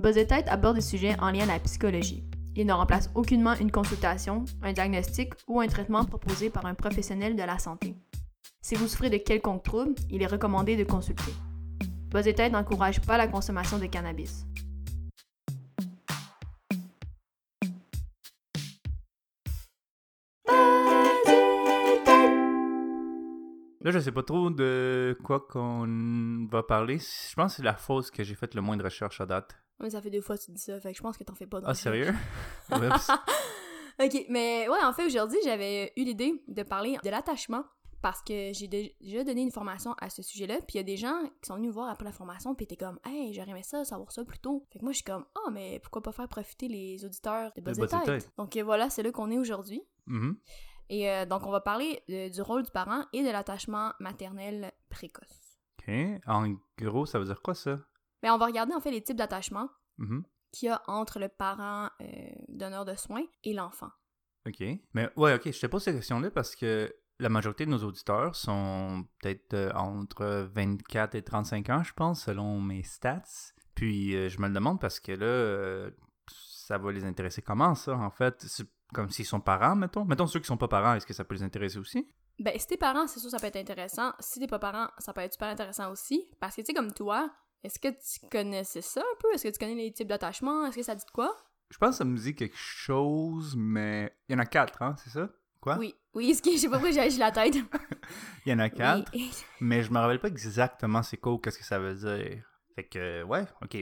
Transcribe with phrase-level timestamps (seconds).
[0.00, 2.24] Buzz aborde des sujets en lien à la psychologie.
[2.56, 7.36] Il ne remplace aucunement une consultation, un diagnostic ou un traitement proposé par un professionnel
[7.36, 7.94] de la santé.
[8.62, 11.34] Si vous souffrez de quelconque trouble, il est recommandé de consulter.
[12.08, 14.46] Buzz n'encourage pas la consommation de cannabis.
[23.82, 26.98] Là, je sais pas trop de quoi qu'on va parler.
[26.98, 29.60] Je pense que c'est la fausse que j'ai fait le moins de recherche à date.
[29.80, 31.34] Mais ça fait deux fois que tu dis ça, fait que je pense que t'en
[31.34, 31.60] fais pas.
[31.64, 32.14] Ah, sérieux?
[34.02, 37.64] Ok, mais ouais, en fait, aujourd'hui, j'avais eu l'idée de parler de l'attachement
[38.00, 40.96] parce que j'ai déjà donné une formation à ce sujet-là, puis il y a des
[40.96, 43.62] gens qui sont venus me voir après la formation, puis étaient comme «Hey, j'aurais aimé
[43.62, 46.02] ça, savoir ça plus tôt.» Fait que moi, je suis comme «Ah, oh, mais pourquoi
[46.02, 47.78] pas faire profiter les auditeurs de Buzz.
[48.38, 49.82] Donc euh, voilà, c'est là qu'on est aujourd'hui.
[50.06, 50.38] Mhm.
[50.88, 55.58] Et euh, donc, on va parler du rôle du parent et de l'attachement maternel précoce.
[55.78, 55.94] OK.
[56.26, 57.78] En gros, ça veut dire quoi, ça?
[58.22, 59.68] Mais on va regarder en fait les types d'attachement
[59.98, 60.24] Mhm.
[60.52, 62.06] qu'il y a entre le parent euh,
[62.48, 63.90] donneur de soins et l'enfant.
[64.46, 64.62] OK.
[64.94, 68.34] Mais ouais, OK, je te pose cette question-là parce que la majorité de nos auditeurs
[68.34, 73.22] sont peut-être euh, entre 24 et 35 ans, je pense, selon mes stats.
[73.74, 75.90] Puis euh, je me le demande parce que là,
[76.28, 78.40] ça va les intéresser comment, ça, en fait?
[78.42, 80.04] C'est comme s'ils sont parents, mettons.
[80.04, 82.08] Mettons ceux qui sont pas parents, est-ce que ça peut les intéresser aussi?
[82.38, 84.12] Ben, si t'es parent, c'est sûr ça peut être intéressant.
[84.18, 86.26] Si t'es pas parent, ça peut être super intéressant aussi.
[86.40, 87.30] Parce que, tu sais, comme toi,
[87.62, 89.32] est-ce que tu connaissais ça un peu?
[89.34, 90.66] Est-ce que tu connais les types d'attachement?
[90.66, 91.36] Est-ce que ça dit de quoi?
[91.70, 94.96] Je pense que ça me dit quelque chose, mais il y en a quatre, hein,
[95.02, 95.28] c'est ça?
[95.60, 95.76] Quoi?
[95.76, 97.54] Oui, oui, ce qui, je sais pas pourquoi j'ai agi la tête.
[98.46, 99.30] Il y en a quatre, Oui.
[99.60, 102.42] mais je me rappelle pas exactement c'est quoi ou qu'est-ce que ça veut dire.
[102.74, 103.76] Fait que, ouais, ok.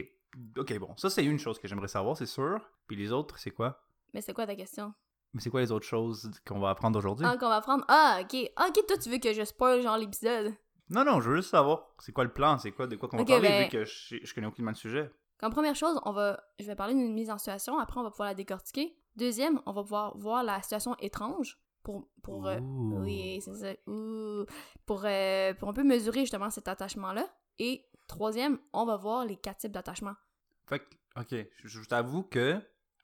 [0.57, 2.59] Ok, bon, ça c'est une chose que j'aimerais savoir, c'est sûr.
[2.85, 3.81] Puis les autres, c'est quoi?
[4.13, 4.93] Mais c'est quoi ta question?
[5.33, 7.25] Mais c'est quoi les autres choses qu'on va apprendre aujourd'hui?
[7.27, 7.85] Ah, qu'on va prendre.
[7.87, 8.51] Ah, ok.
[8.55, 10.53] Ah, ok, toi, tu veux que je spoil, genre, l'épisode.
[10.89, 13.17] Non, non, je veux juste savoir c'est quoi le plan, c'est quoi, de quoi qu'on
[13.17, 15.11] va parler, ben- vu que je, je connais aucunement le sujet.
[15.37, 18.09] Comme première chose, on va, je vais parler d'une mise en situation, après on va
[18.11, 18.97] pouvoir la décortiquer.
[19.15, 24.45] Deuxième, on va pouvoir voir la situation étrange pour, pour euh, oui, c'est ça, ouh,
[24.85, 27.25] pour, euh, pour un peu mesurer justement cet attachement-là.
[27.57, 30.13] Et troisième, on va voir les quatre types d'attachement.
[30.67, 30.85] Fait que,
[31.21, 32.59] ok, je, je t'avoue que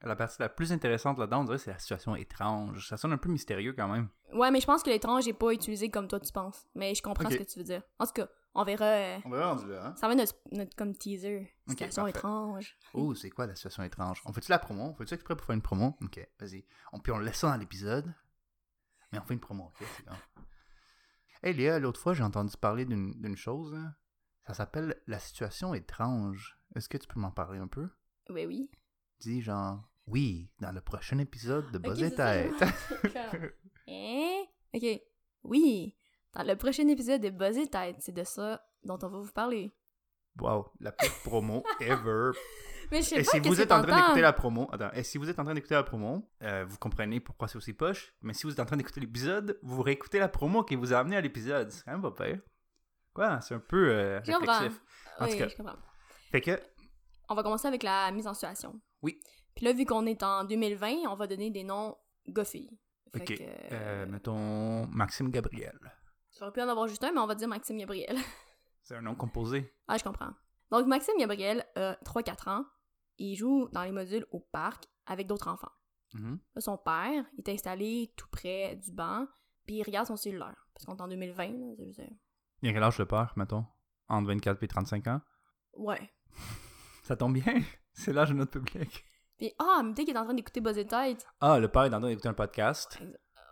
[0.09, 2.87] la partie la plus intéressante là-dedans, on dirait, c'est la situation étrange.
[2.87, 4.09] Ça sonne un peu mystérieux quand même.
[4.33, 6.65] Ouais, mais je pense que l'étrange n'est pas utilisé comme toi tu penses.
[6.75, 7.81] Mais je comprends ce que tu veux dire.
[7.99, 8.85] En tout cas, on verra.
[8.85, 9.95] euh, On va rendu là, hein?
[9.95, 11.51] ça va être notre, notre comme teaser.
[11.67, 12.17] Situation parfait.
[12.19, 12.77] étrange.
[12.93, 14.21] Oh, c'est quoi la situation étrange?
[14.25, 14.83] On fait-tu la promo?
[14.83, 15.97] On fait-tu exprès pour faire une promo?
[16.01, 16.65] Ok, vas-y.
[16.93, 18.13] On, puis on laisse ça dans l'épisode.
[19.11, 19.87] Mais on fait une promo, ok?
[19.97, 20.15] C'est bon.
[21.43, 23.73] Hey Léa, l'autre fois, j'ai entendu parler d'une d'une chose.
[23.75, 23.93] hein.
[24.47, 26.57] Ça s'appelle la situation étrange.
[26.75, 27.89] Est-ce que tu peux m'en parler un peu?
[28.29, 28.69] Oui, oui.
[29.19, 32.15] Dis genre, oui, dans le prochain épisode de Buzz Ok, et.
[32.15, 32.53] Tête.
[33.87, 34.43] Hein?
[34.73, 35.01] Ok.
[35.43, 35.95] Oui.
[36.33, 39.31] Dans le prochain épisode de Buzz et Tête, c'est de ça dont on va vous
[39.31, 39.73] parler.
[40.39, 42.31] wow, la pire promo ever.
[42.91, 45.01] Mais je sais Et pas si vous êtes en train d'écouter la promo, attends, et
[45.03, 48.13] si vous êtes en train d'écouter la promo, euh, vous comprenez pourquoi c'est aussi poche,
[48.21, 50.99] mais si vous êtes en train d'écouter l'épisode, vous réécoutez la promo qui vous a
[50.99, 51.71] amené à l'épisode.
[51.71, 52.39] C'est quand même pas pire.
[53.13, 54.81] Quoi, c'est un peu euh, réflexif.
[55.19, 55.47] En Oui, tout cas.
[55.47, 55.77] je comprends.
[56.31, 56.61] Fait que,
[57.29, 58.79] On va commencer avec la mise en situation.
[59.01, 59.19] Oui.
[59.55, 61.95] Puis là, vu qu'on est en 2020, on va donner des noms.
[62.25, 65.79] Fait ok, que, euh, mettons Maxime Gabriel.
[66.31, 68.17] Ça aurait pu en avoir juste un, mais on va dire Maxime Gabriel.
[68.83, 69.71] C'est un nom composé.
[69.87, 70.33] ah, je comprends.
[70.71, 72.65] Donc, Maxime Gabriel a 3-4 ans.
[73.17, 75.71] Il joue dans les modules au parc avec d'autres enfants.
[76.13, 79.27] Là, son père est installé tout près du banc,
[79.65, 80.55] puis il regarde son cellulaire.
[80.73, 82.09] Parce qu'on est en 2020, là, je veux dire.
[82.61, 83.65] Il quel âge le père, mettons?
[84.07, 85.21] Entre 24 et 35 ans?
[85.73, 86.09] Ouais.
[87.03, 87.61] Ça tombe bien,
[87.93, 89.05] c'est l'âge de notre public.
[89.37, 91.25] Puis, ah, mais peut-être qu'il est en train d'écouter Buzz et Tête.
[91.41, 92.97] Ah, le père est en train d'écouter un podcast.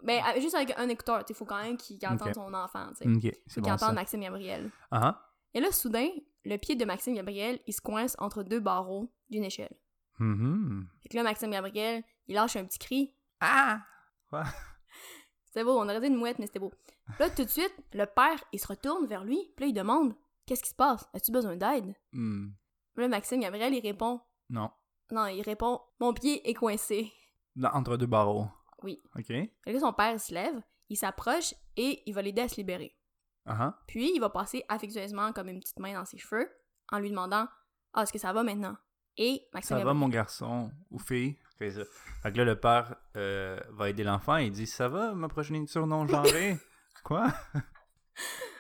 [0.04, 2.90] Mais euh, juste avec un écouteur, il faut quand même qu'il qu'il entende son enfant,
[2.90, 3.08] tu sais.
[3.08, 3.86] Ok, Faut c'est qu'il bon ça.
[3.86, 4.72] entende Maxime Gabriel.
[4.92, 5.22] Ah.
[5.54, 6.08] Et là, soudain,
[6.46, 9.74] le pied de Maxime Gabriel, il se coince entre deux barreaux d'une échelle.
[10.18, 13.14] Fait que là, Maxime Gabriel, il lâche un petit cri.
[13.42, 13.82] Ah
[14.30, 14.44] Quoi?
[15.46, 16.72] C'était beau, on aurait dit une mouette, mais c'était beau.
[17.20, 20.16] Là, tout de suite, le père, il se retourne vers lui, puis là, il demande
[20.46, 21.08] Qu'est-ce qui se passe?
[21.14, 22.47] As-tu besoin d'aide Hmm,
[22.96, 24.20] Là, Maxime Gabriel, il répond
[24.50, 24.72] Non.
[25.14, 27.14] Non, il répond Mon pied est coincé.
[27.62, 28.48] Entre deux barreaux.
[28.82, 29.00] Oui.
[29.16, 29.28] Ok.
[29.28, 32.98] Que là, son père se lève, il s'approche et il va l'aider à se libérer.
[33.46, 33.80] Ah ah.
[33.88, 36.50] Puis, il va passer affectueusement comme une petite main dans ses cheveux
[36.92, 37.48] en lui demandant
[37.94, 38.76] Ah, est-ce que ça va maintenant
[39.16, 41.38] Et Maxime Ça va, mon garçon ou fille?
[41.60, 41.84] Fait ça.
[42.24, 45.28] Fait que là, le père euh, va aider l'enfant et il dit Ça va, ma
[45.28, 46.58] progéniture non genrée?
[47.04, 47.28] Quoi?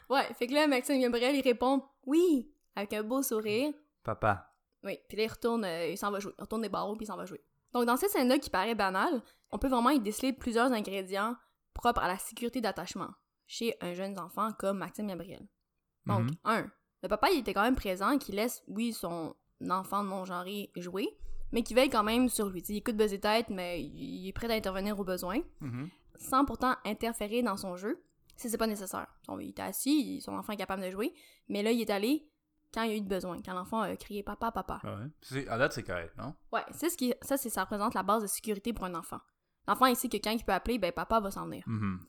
[0.07, 3.73] Ouais, fait que là, Maxime Gabriel, il répond Oui, avec un beau sourire.
[4.03, 4.52] Papa.
[4.83, 6.33] Oui, puis là, il retourne, euh, il s'en va jouer.
[6.37, 7.41] Il retourne des barreaux, puis il s'en va jouer.
[7.73, 9.21] Donc, dans cette scène-là qui paraît banale,
[9.51, 11.35] on peut vraiment y déceler plusieurs ingrédients
[11.73, 13.09] propres à la sécurité d'attachement
[13.47, 15.47] chez un jeune enfant comme Maxime Gabriel.
[16.05, 16.31] Donc, Mhm.
[16.43, 16.71] un,
[17.01, 19.35] le papa, il était quand même présent, qui laisse, oui, son
[19.69, 21.07] enfant non genré jouer,
[21.51, 22.61] mais qui veille quand même sur lui.
[22.61, 25.89] T'sais, il écoute buzzer tête, mais il est prêt à intervenir au besoin, Mhm.
[26.15, 28.03] sans pourtant interférer dans son jeu
[28.35, 29.07] si c'est pas nécessaire.
[29.25, 31.13] Son- Il était assis, son enfant est capable de jouer,
[31.47, 32.27] mais là, il est allé
[32.73, 34.79] quand il y a eu de besoin, quand l'enfant a crié papa, papa.
[34.83, 35.05] Ah ouais?
[35.21, 36.33] C'est- À date, c'est correct, non?
[36.51, 39.19] Ouais, c'est ce qui, ça, c'est, ça représente la base de sécurité pour un enfant.
[39.67, 41.63] L'enfant, il sait que quand il peut appeler, ben papa va s'en venir.
[41.67, 41.99] Mhm.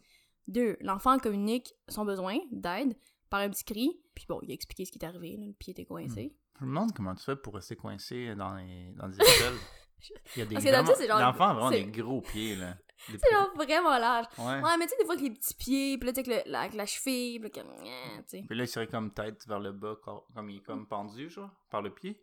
[0.49, 2.97] Deux, l'enfant communique son besoin d'aide
[3.31, 5.53] par un petit cri, puis bon, il a expliqué ce qui est arrivé, là, le
[5.53, 6.37] pied était coincé.
[6.61, 9.59] Je me demande comment tu fais pour rester coincé dans les, dans les écoles.
[10.37, 12.21] Il y a des Parce que d'habitude, vraiment- c'est genre- L'enfant a vraiment des gros
[12.21, 12.77] pieds, là.
[12.97, 14.27] C'est genre vraiment large.
[14.39, 14.63] Ouais.
[14.63, 16.55] Ouais, mais tu sais, des fois, avec les petits pieds, puis là, tu sais, avec,
[16.55, 18.45] avec la cheville, puis là, comme, Nya tu sais.
[18.47, 21.29] Puis là, il serait comme tête vers le bas, co- comme il est comme pendu,
[21.29, 22.21] genre, par le pied?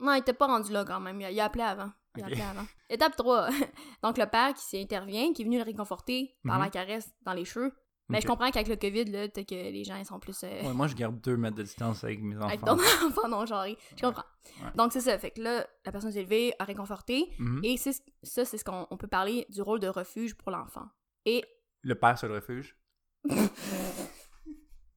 [0.00, 1.20] Non, il était pas rendu là quand même.
[1.20, 1.90] Il a, il a appelé avant.
[2.16, 2.32] Il a Ok.
[2.32, 2.66] appelé avant.
[2.88, 3.48] Étape 3.
[4.02, 6.62] Donc, le père qui s'y intervient, qui est venu le réconforter par Mhm.
[6.64, 7.72] la caresse dans les cheveux.
[8.10, 10.42] Mais je comprends qu'avec le COVID, là, que les gens, ils sont plus.
[10.44, 12.76] euh, Ouais, moi, je garde deux mètres de distance avec mes avec enfants.
[12.76, 13.76] ton enfant non genré.
[13.96, 14.24] Je comprends.
[14.62, 14.70] Ouais.
[14.76, 15.18] Donc, c'est ça.
[15.18, 17.30] Fait que là, la personne s'est levée, a réconforté.
[17.38, 17.60] Mhm.
[17.64, 20.50] Et c'est ce- ça, c'est ce qu'on on peut parler du rôle de refuge pour
[20.50, 20.86] l'enfant.
[21.26, 21.44] Et
[21.82, 22.76] Le père sur le refuge?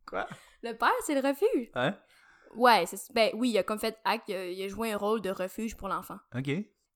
[0.05, 0.27] Quoi?
[0.63, 1.69] le père, c'est le refuge?
[1.75, 1.97] Hein?
[2.55, 4.97] Ouais, c'est, ben oui, il a comme fait acte, il a, il a joué un
[4.97, 6.17] rôle de refuge pour l'enfant.
[6.35, 6.49] Ok.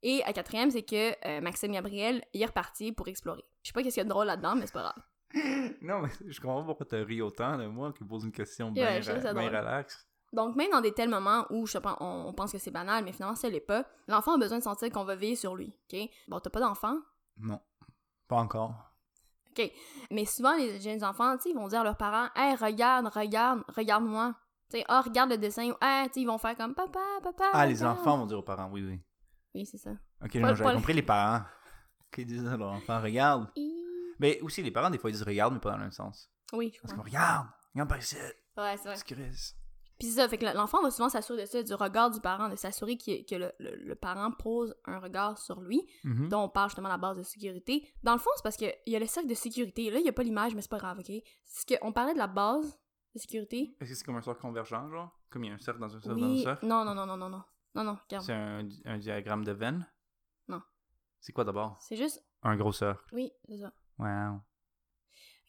[0.03, 3.43] Et à quatrième, c'est que euh, Maxime Gabriel il est reparti pour explorer.
[3.63, 5.03] Je sais pas qu'est-ce qu'il y a de drôle là-dedans, mais c'est pas grave.
[5.81, 8.71] Non, mais je comprends pas pourquoi t'as ri autant de moi qui pose une question
[8.71, 9.57] bien je trouve ça bien drôle.
[9.57, 10.07] relax.
[10.33, 12.71] Donc même dans des tels moments où je sais pas, on, on pense que c'est
[12.71, 15.55] banal, mais finalement ça l'est pas, l'enfant a besoin de sentir qu'on va veiller sur
[15.55, 15.73] lui.
[15.91, 16.97] Ok, bon t'as pas d'enfant,
[17.37, 17.59] Non.
[18.27, 18.73] Pas encore.
[19.51, 19.71] ok,
[20.11, 23.63] mais souvent les jeunes enfants, tu ils vont dire à leurs parents, hey regarde, regarde,
[23.75, 24.33] regarde-moi.
[24.71, 27.45] Tu sais, ah regarde le dessin, ou tu sais, ils vont faire comme papa, papa.
[27.53, 28.99] Ah, les enfants vont dire aux parents, oui, oui.
[29.53, 29.91] Oui, c'est ça.
[30.23, 31.43] Ok, j'avais compris les parents.
[32.11, 33.47] Qui disent à leur enfant, regarde.
[34.19, 36.29] Mais aussi, les parents, des fois, ils disent regarde, mais pas dans le même sens.
[36.53, 38.15] Oui, Parce que regarde, regarde par ici.
[38.57, 38.95] Ouais, c'est vrai.
[38.95, 39.55] C'est.
[39.97, 42.49] Puis c'est ça, fait que l'enfant va souvent s'assurer de ça, du regard du parent,
[42.49, 46.27] de s'assurer que le, le- le parent pose un regard sur lui, Mhm.
[46.27, 47.87] dont on parle justement à la base de sécurité.
[48.03, 49.89] Dans le fond, c'est parce qu'il y a le cercle de sécurité.
[49.91, 51.11] Là, il n'y a pas l'image, mais c'est pas grave, ok?
[51.45, 52.77] C'est qu'on parlait de la base
[53.13, 53.77] de sécurité.
[53.79, 55.17] Est-ce que c'est comme un cercle convergent, genre?
[55.29, 56.65] Comme il y a un cercle dans un cercle dans un cercle?
[56.65, 57.43] Non, non, non, non, non, non.
[57.75, 58.25] Non, non, regarde.
[58.25, 59.89] C'est un, un diagramme de veine?
[60.49, 60.61] Non.
[61.21, 61.77] C'est quoi d'abord?
[61.79, 62.21] C'est juste.
[62.43, 63.01] Un gros cercle.
[63.13, 63.71] Oui, c'est ça.
[63.99, 64.39] Wow.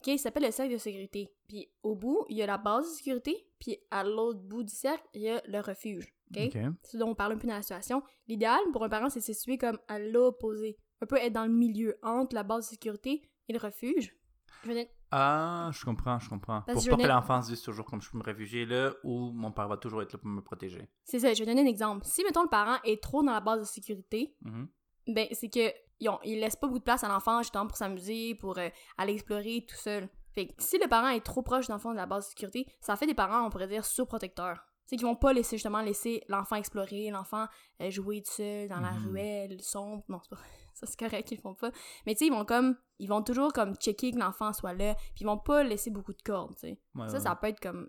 [0.01, 1.33] Ok, il s'appelle le cercle de sécurité.
[1.49, 4.73] Puis au bout, il y a la base de sécurité, puis à l'autre bout du
[4.75, 6.07] cercle, il y a le refuge.
[6.31, 6.43] Ok?
[6.47, 6.59] Ok.
[6.83, 8.03] C'est ce dont on parle un peu dans la situation.
[8.29, 10.77] L'idéal pour un parent, c'est de se situer comme à l'opposé.
[11.01, 14.17] Un peu être dans le milieu entre la base de sécurité et le refuge.
[14.65, 16.63] Je Ah, je comprends, je comprends.
[16.63, 18.93] Parce pour je pas que venais- se dise toujours comme je peux me réfugier là
[19.05, 20.89] ou mon père va toujours être là pour me protéger.
[21.05, 22.05] C'est ça, je vais donner un exemple.
[22.07, 24.69] Si, mettons, le parent est trop dans la base de sécurité, Mhm.
[25.09, 25.71] ben, c'est que
[26.01, 28.69] ils, ont- ils laissent pas beaucoup de place à l'enfant, justement, pour s'amuser, pour euh,
[28.99, 30.09] aller explorer tout seul.
[30.33, 32.97] Fait que si le parent est trop proche, fond, de la base de sécurité, ça
[32.97, 34.67] fait des parents, on pourrait dire, surprotecteurs.
[34.89, 37.47] C'est qu'ils vont pas laisser, justement, laisser l'enfant explorer, l'enfant
[37.81, 39.09] euh, jouer tout seul dans la Mhm.
[39.09, 40.05] ruelle, sombre.
[40.09, 40.37] Non, c'est pas...
[40.75, 41.71] Ça, c'est correct qu'ils le font pas.
[42.05, 42.77] Mais tu sais, ils vont comme...
[42.99, 46.13] Ils vont toujours, comme, checker que l'enfant soit là, puis ils vont pas laisser beaucoup
[46.13, 46.81] de cordes, tu sais.
[46.95, 47.21] Ouais, Ça, ouais.
[47.21, 47.89] ça peut être comme.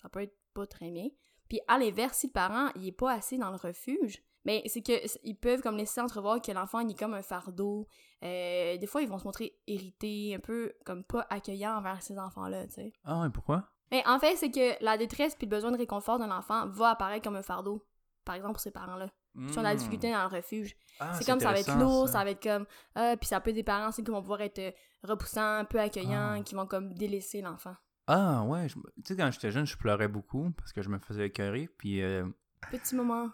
[0.00, 1.08] Ça peut être pas très bien.
[1.48, 4.82] Puis à l'inverse, si le parent il est pas assez dans le refuge, mais c'est
[4.82, 4.92] que
[5.24, 7.86] ils peuvent comme laisser entrevoir que l'enfant il est comme un fardeau.
[8.22, 12.18] Euh, des fois, ils vont se montrer irrités, un peu comme pas accueillants envers ces
[12.18, 12.92] enfants-là, tu sais.
[13.04, 13.68] Ah ouais, pourquoi?
[13.90, 16.90] Mais en fait, c'est que la détresse puis le besoin de réconfort d'un enfant va
[16.90, 17.84] apparaître comme un fardeau.
[18.24, 19.10] Par exemple, pour ces parents-là.
[19.50, 19.78] Qui ont de la Hmm.
[19.78, 20.76] difficulté dans le refuge.
[21.00, 22.22] Ah, c'est comme ça va être lourd, ça.
[22.22, 22.66] va être comme.
[22.94, 24.70] Ah, puis ça peut être des parents aussi qui vont pouvoir être euh,
[25.02, 26.40] repoussants, un peu accueillants, Ah.
[26.40, 27.74] qui vont comme délaisser l'enfant.
[28.06, 30.98] Ah ouais, je- tu sais quand j'étais jeune, je pleurais beaucoup parce que je me
[31.00, 32.24] faisais écœurer puis euh,
[32.70, 33.28] Petit moment.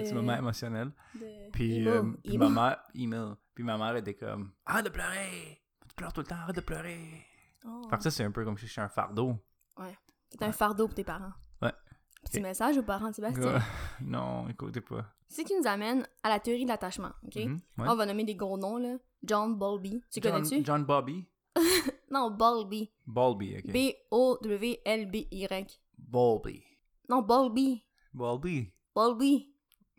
[0.00, 0.90] Petit de- moment émotionnel.
[1.14, 2.48] de- Puis, emo, euh, puis emo.
[2.48, 3.34] ma mère, email.
[3.54, 6.60] Puis ma mère était comme arrête de pleurer, tu pleures tout le temps, arrête de
[6.60, 7.24] pleurer.
[7.66, 7.82] Oh.
[7.88, 9.36] Fait que ça c'est un peu comme si j'étais un fardeau.
[10.30, 11.32] C'est un fardeau pour tes parents.
[11.62, 11.72] Ouais.
[12.24, 12.42] Petit Ok.
[12.42, 13.54] message aux parents de Sébastien.
[13.54, 13.60] Ouais.
[14.00, 15.04] non, écoutez pas.
[15.28, 17.36] C'est ce qui nous amène à la théorie de l'attachement, ok?
[17.36, 17.88] Mhm, ouais.
[17.88, 18.96] On va nommer des gros noms, là.
[19.22, 20.02] John Bowlby.
[20.10, 20.64] Tu connais-tu?
[20.64, 21.24] John Bobby.
[22.10, 22.90] Non, Bowlby.
[23.06, 23.72] Bowlby, ok.
[23.72, 25.80] B-O-W-L-B-Y.
[25.98, 26.62] Bowlby.
[27.08, 27.82] Non, Bowlby.
[28.12, 28.72] Bowlby.
[28.94, 29.53] Bowlby.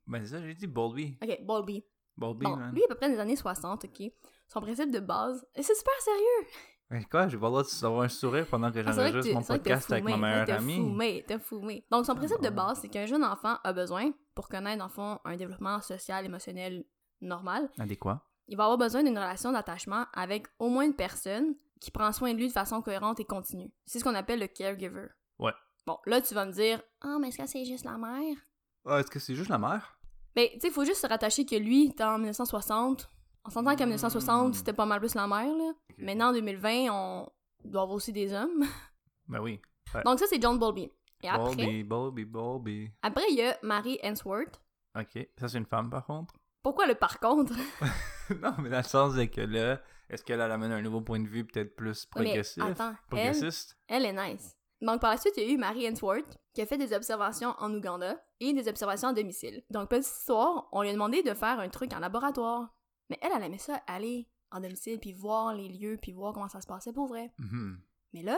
[0.07, 1.17] Ben c'est ça, j'ai dit Bowlby.
[1.21, 1.83] Ok, Bowlby.
[2.17, 2.73] Bowlby, Bon, man.
[2.73, 4.11] lui, à peu près des années 60, ok?
[4.47, 5.45] Son principe de base...
[5.55, 6.47] Et c'est super sérieux!
[6.91, 9.55] Mais quoi, j'ai pas le droit d'avoir un sourire pendant que Ah, j'enregistre mon t'as
[9.57, 10.75] podcast avec ma meilleure t'as amie.
[10.75, 11.83] fumé, t'as fumé.
[11.91, 15.19] Donc, son principe de base, c'est qu'un jeune enfant a besoin, pour connaître, en fond,
[15.25, 16.85] un développement social, émotionnel
[17.21, 18.23] normal, Adéquat.
[18.47, 22.33] il va avoir besoin d'une relation d'attachement avec au moins une personne qui prend soin
[22.33, 23.71] de lui de façon cohérente et continue.
[23.85, 25.07] C'est ce qu'on appelle le caregiver.
[25.39, 25.53] Ouais.
[25.87, 28.37] Bon, là, tu vas me dire, ah, mais est-ce que c'est juste la mère?
[28.85, 29.94] Ah, est-ce que c'est juste la mère?
[30.35, 33.09] Ben, tu sais, il faut juste se rattacher que lui, était en 1960.
[33.45, 34.53] On s'entend qu'en 1960, Mm.
[34.53, 35.71] c'était pas mal plus la mère, là.
[35.97, 37.29] Maintenant, en 2020, on
[37.63, 38.63] doit avoir aussi des hommes.
[39.27, 39.59] Ben oui.
[40.05, 40.91] Donc, ça, c'est John Bowlby.
[41.23, 42.91] Et après, Bowlby, Bowlby, Bowlby.
[43.01, 44.61] après, il y a Mary Ainsworth.
[44.95, 45.27] Ok.
[45.39, 46.35] Ça, c'est une femme, par contre?
[46.61, 47.53] Pourquoi le par contre?
[48.41, 51.19] non, mais dans le sens de que là, est-ce qu'elle elle amène un nouveau point
[51.19, 52.63] de vue peut-être plus Mais progressif?
[52.67, 52.75] elle,
[53.09, 53.77] progressiste?
[53.87, 54.55] elle est nice.
[54.81, 57.55] Donc par la suite, il y a eu Mary Ainsworth qui a fait des observations
[57.59, 59.63] en Ouganda et des observations à domicile.
[59.69, 62.75] Donc petite histoire, on lui a demandé de faire un truc en laboratoire.
[63.09, 66.49] Mais elle, elle aimait ça aller en domicile puis voir les lieux puis voir comment
[66.49, 67.31] ça se passait pour vrai.
[67.37, 67.79] Mhm.
[68.13, 68.37] Mais là,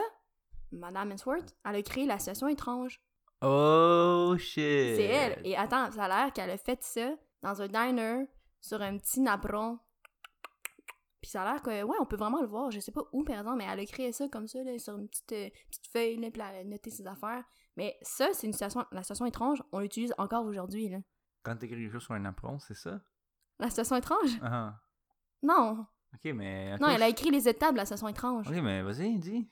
[0.72, 3.00] Madame Ainsworth, elle a créé la situation étrange.
[3.40, 4.96] Oh shit!
[4.96, 5.40] C'est elle.
[5.46, 7.10] Et attends, ça a l'air qu'elle a fait ça
[7.42, 8.26] dans un diner
[8.60, 9.78] sur un petit napperon.
[11.20, 12.70] Puis ça a l'air que, ouais, on peut vraiment le voir.
[12.70, 14.96] Je sais pas où, par exemple, mais elle a créé ça comme ça, là, sur
[14.96, 17.44] une petite, euh, petite feuille, là, puis elle a noté ses affaires.
[17.76, 20.98] Mais ça, c'est une situation, la situation étrange, on l'utilise encore aujourd'hui, là.
[21.42, 23.00] Quand t'écris quelque chose sur un apron, c'est ça?
[23.58, 24.38] La situation étrange?
[24.42, 24.78] Ah.
[25.42, 25.86] Non.
[26.14, 26.76] Ok, mais.
[26.78, 28.48] Non, elle a écrit les étapes de la situation étrange.
[28.48, 29.48] Ok, mais vas-y, dis.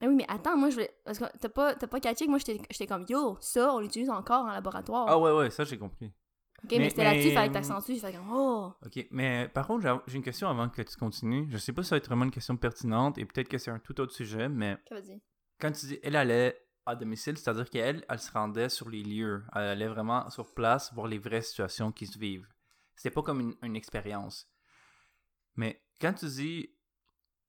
[0.00, 0.96] Mais oui, mais attends, moi, je voulais.
[1.04, 4.10] Parce que t'as pas, t'as pas catché que moi, j'étais comme, yo, ça, on l'utilise
[4.10, 5.06] encore en laboratoire.
[5.08, 6.12] Ah ouais, ouais, ça j'ai compris.
[6.64, 7.96] Ok, mais, mais- c'était là-dessus, que mais- t'accentues.
[7.96, 8.72] Fait comme, oh.
[8.84, 11.46] Ok, mais par contre, j'ai- une question avant que tu continues.
[11.50, 13.70] Je sais pas si ça va être vraiment une question pertinente et peut-être que c'est
[13.70, 14.76] un tout autre sujet, mais
[15.60, 19.42] quand tu dis elle allait à domicile, c'est-à-dire qu'elle, elle se rendait sur les lieux.
[19.54, 22.46] Elle allait vraiment sur place voir les vraies situations qui se vivent.
[22.94, 24.48] C'était pas comme une, une expérience.
[25.56, 26.70] Mais quand tu dis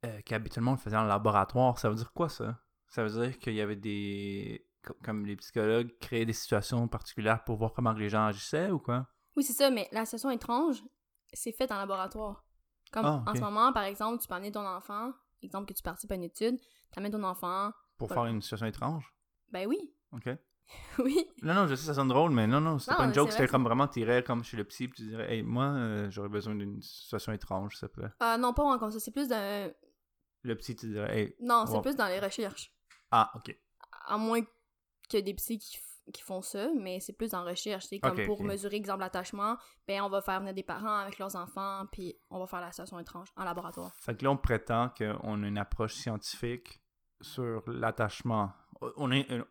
[0.05, 2.61] euh, qu'habituellement on le faisait en laboratoire, ça veut dire quoi ça?
[2.87, 4.65] Ça veut dire qu'il y avait des.
[4.85, 8.79] Co- Comme les psychologues créaient des situations particulières pour voir comment les gens agissaient ou
[8.79, 9.07] quoi?
[9.35, 10.83] Oui, c'est ça, mais la situation étrange,
[11.33, 12.45] c'est fait en laboratoire.
[12.91, 15.11] Comme Ah, en ce moment, par exemple, tu peux amener ton enfant,
[15.41, 18.23] exemple que tu participes à une étude, tu amènes ton enfant, Pour Voilà.
[18.23, 19.13] faire une situation étrange?
[19.51, 20.29] ben oui, Ok.
[20.99, 21.27] oui.
[21.43, 23.47] Non, non, je sais, ça sonne drôle, mais non, non, c'était pas une joke, c'était
[23.47, 26.55] comme vraiment, t'irais comme chez le psy, puis tu dirais, hey, moi, euh, j'aurais besoin
[26.55, 28.09] d'une situation étrange, s'il te plaît.
[28.19, 29.71] Ah non, pas vraiment comme ça, c'est plus dans...
[30.43, 32.73] Le psy, tu dirais, hey, Non, c'est plus dans les recherches.
[33.11, 33.55] ah, ok.
[34.07, 34.41] À moins
[35.07, 35.77] qu'il y ait des psys qui,
[36.13, 37.85] qui font ça, mais c'est plus en recherche.
[37.85, 39.57] C'est comme pour mesurer, exemple, l'attachement,
[39.87, 42.71] ben on va faire venir des parents avec leurs enfants, puis on va faire la
[42.71, 43.91] situation étrange en laboratoire.
[43.95, 46.81] Fait que là, on prétend qu'on a une approche scientifique
[47.21, 48.51] sur l'attachement.
[48.97, 49.43] On est, euh,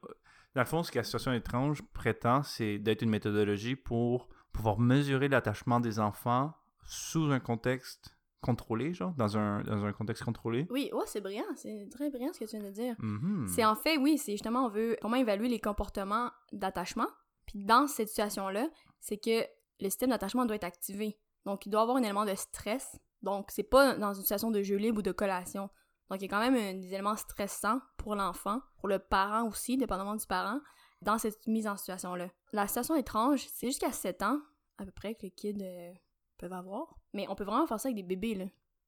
[0.54, 4.78] dans le fond, ce que la situation étrange prétend, c'est d'être une méthodologie pour pouvoir
[4.78, 6.54] mesurer l'attachement des enfants
[6.87, 8.13] sous un contexte
[8.45, 10.67] contrôlé, genre, dans un, dans un contexte contrôlé?
[10.71, 12.95] Oui, ouais, c'est brillant, c'est très brillant ce que tu viens de dire.
[12.99, 13.47] Mhm.
[13.49, 17.09] C'est en fait, oui, c'est justement, on veut comment évaluer les comportements d'attachement.
[17.47, 18.69] Puis dans cette situation-là,
[19.01, 19.45] c'est que
[19.81, 21.19] le système d'attachement doit être activé.
[21.47, 22.99] Donc, il doit avoir un élément de stress.
[23.23, 25.71] Donc, c'est pas dans une situation de jeu libre ou de collation.
[26.11, 29.77] Donc, il y a quand même des éléments stressants pour l'enfant, pour le parent aussi,
[29.77, 30.61] dépendamment du parent,
[31.03, 32.29] dans cette mise en situation-là.
[32.53, 34.41] La situation étrange, c'est jusqu'à 7 ans,
[34.79, 35.93] à peu près, que les kids euh,
[36.38, 36.97] peuvent avoir.
[37.12, 38.45] Mais on peut vraiment faire ça avec des bébés, là.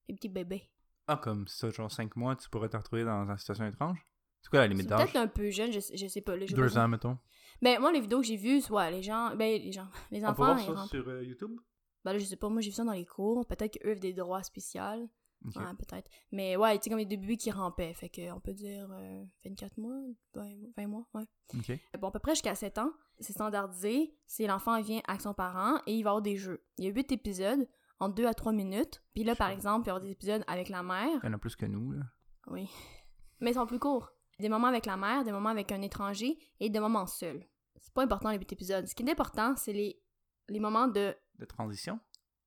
[0.08, 0.68] Des petits bébés.
[1.08, 3.98] Ah, comme ça, genre 5 mois, tu pourrais te retrouver dans une situation étrange?
[4.42, 5.12] C'est quoi la limite C'est d'âge?
[5.12, 6.36] peut-être un peu jeune, je, sais- je sais pas.
[6.36, 7.18] là, Deux pas- ans, mettons.
[7.62, 9.34] Ben, moi, les vidéos que j'ai vues, soit les gens.
[9.34, 9.88] Ben, les gens.
[10.10, 11.58] Les On peut enfants, voir ils ça rentrent- sur euh, YouTube?
[12.04, 13.44] Ben là, je sais pas, moi, j'ai vu ça dans les cours.
[13.46, 15.08] Peut-être qu'eux ont des droits spéciaux.
[15.44, 15.56] Ok.
[15.56, 16.10] Ouais, peut-être.
[16.32, 17.92] Mais ouais, tu sais, comme les deux bébés qui rampaient.
[17.94, 19.96] Fait qu'on peut dire euh, 24 mois,
[20.34, 21.24] 20, 20 mois, ouais.
[21.54, 21.72] Ok.
[22.00, 24.14] Bon, à peu près jusqu'à 7 ans, c'est standardisé.
[24.26, 26.64] C'est l'enfant vient avec son parent et il va avoir des jeux.
[26.78, 27.68] Il y a 8 épisodes
[28.00, 29.02] en 2 à 3 minutes.
[29.14, 31.20] Puis là, par exemple, il va y avoir des épisodes avec la mère.
[31.22, 32.02] Il y en a plus que nous, là.
[32.48, 32.68] Oui.
[33.40, 34.10] Mais ils sont plus courts.
[34.38, 37.44] Des moments avec la mère, des moments avec un étranger et des moments seuls.
[37.80, 38.86] C'est pas important les 8 épisodes.
[38.86, 40.00] Ce qui est important, c'est les,
[40.48, 41.98] les moments de De transition?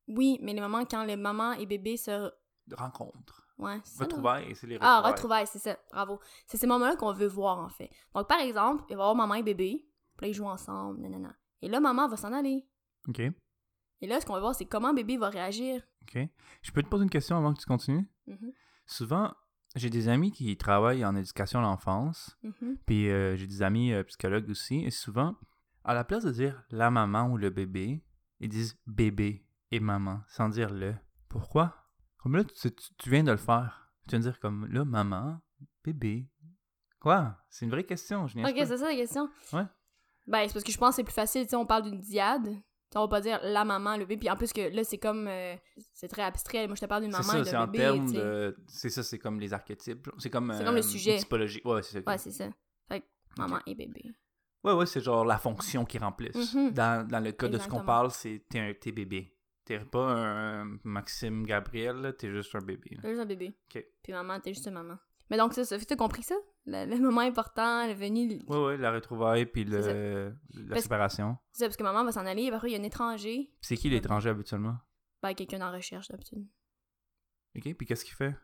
[0.08, 2.32] Oui, mais les moments quand les mamans et bébés se.
[2.68, 3.48] De rencontre.
[3.58, 4.04] Ouais, c'est?
[4.04, 5.12] Retrouvailles, c'est les Ah, retrouvailles.
[5.12, 5.78] retrouvailles, c'est ça.
[5.92, 6.20] Bravo.
[6.48, 7.90] C'est ces moments-là qu'on veut voir, en fait.
[8.16, 9.86] Donc, par exemple, il va y avoir maman et bébé.
[10.20, 11.34] Puis là, ils jouent ensemble, nanana.
[11.62, 12.68] Et là, maman va s'en aller.
[13.08, 13.20] Ok.
[14.02, 15.82] Et là, ce qu'on va voir, c'est comment bébé va réagir.
[16.04, 16.20] Ok.
[16.62, 18.06] Je peux te poser une question avant que tu continues?
[18.28, 18.52] Mhm,
[18.86, 19.34] Souvent,
[19.78, 22.78] j'ai des amis qui travaillent en éducation à l'enfance, mhm.
[22.86, 25.36] puis euh, j'ai des amis euh, psychologues aussi, et souvent,
[25.86, 28.04] à la place de dire la maman ou le bébé,
[28.42, 30.96] ils disent bébé et maman, sans dire le.
[31.30, 31.76] Pourquoi?
[32.18, 33.90] Comme là, tu, tu- viens de le faire.
[34.04, 35.40] Tu viens de dire comme là, maman,
[35.86, 36.28] bébé.
[37.00, 37.38] Quoi?
[37.50, 39.30] C'est une vraie question, je Ok, c'est ça la question.
[39.54, 39.64] Ouais.
[40.30, 42.00] Ben, c'est parce que je pense que c'est plus facile, tu sais, on parle d'une
[42.00, 42.48] diade.
[42.92, 44.18] Tu on va pas dire la maman, le bébé.
[44.18, 45.28] Puis en plus que là, c'est comme.
[45.28, 45.56] euh,
[45.94, 46.66] c'est très abstrait.
[46.66, 48.02] Moi, je te parle d'une C'est maman ça, et c'est d'un bébé.
[48.08, 48.58] tu de.
[48.68, 50.10] C'est ça, c'est comme les archétypes.
[50.18, 50.52] C'est comme.
[50.58, 51.18] C'est comme le euh, sujet.
[51.18, 51.62] Typologie.
[51.66, 52.12] Ouais, c'est ça.
[52.12, 52.50] Ouais, c'est ça.
[52.88, 53.06] Fait que
[53.38, 54.12] maman et bébé.
[54.64, 56.54] Ouais, ouais, c'est genre la fonction qu'ils remplissent.
[56.54, 56.72] Mhm.
[56.72, 59.36] dans, dans le cas de ce qu'on parle, c'est t'es un t'es bébé.
[59.66, 62.98] T'es pas un Maxime Gabriel, t'es juste un bébé.
[63.02, 63.54] T'es juste un bébé.
[63.70, 63.86] Ok.
[64.02, 64.98] Puis maman, t'es juste une maman.
[65.30, 66.36] Mais donc, ça, ça t'as compris ça?
[66.72, 68.42] Le, le moment important, le venu.
[68.48, 71.38] Ouais, ouais, la retrouvaille puis le, la Parce- séparation.
[71.52, 73.52] C'est ça, parce que maman va s'en aller, et après, il y a un étranger.
[73.62, 74.78] C'est qui l'étranger habituellement?
[75.24, 76.46] Ben, quelqu'un en recherche, d'habitude.
[77.58, 78.36] Ok, puis qu'est-ce qu'il fait?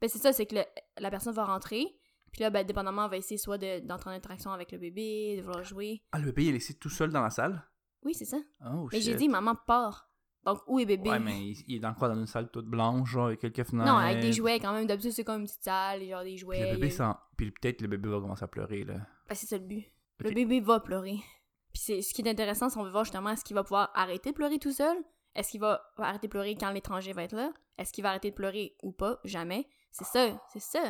[0.00, 0.64] Ben, c'est ça, c'est que le-
[0.98, 1.84] la personne va rentrer.
[2.32, 5.36] Puis là, ben, dépendamment, on va essayer soit de- d'entrer en interaction avec le bébé,
[5.36, 6.02] de vouloir jouer.
[6.12, 7.62] Ah, le bébé il est laissé tout seul dans la salle?
[8.02, 8.38] Oui, c'est ça.
[8.66, 10.10] Oh, Mais j'ai dit maman part.
[10.44, 11.08] Donc, où est bébé?
[11.08, 13.64] Ouais, mais il, il est dans quoi Dans une salle toute blanche, genre, avec quelques
[13.64, 13.90] fenêtres.
[13.90, 14.86] Non, avec des jouets quand même.
[14.86, 16.60] D'habitude, c'est comme une petite salle, genre des jouets.
[16.60, 16.92] Puis le bébé il
[17.44, 18.94] Puis peut-être le bébé va commencer à pleurer, là.
[19.28, 19.84] Ben, c'est ça le but.
[20.20, 21.16] Le bébé va pleurer.
[21.72, 23.90] Puis c'est ce qui est intéressant, c'est on veut voir justement est-ce qu'il va pouvoir
[23.94, 24.96] arrêter de pleurer tout seul?
[25.34, 27.52] Est-ce qu'il va arrêter de pleurer quand l'étranger va être là?
[27.78, 29.18] Est-ce qu'il va arrêter de pleurer ou pas?
[29.24, 29.66] Jamais.
[29.90, 30.80] C'est ça, c'est ça.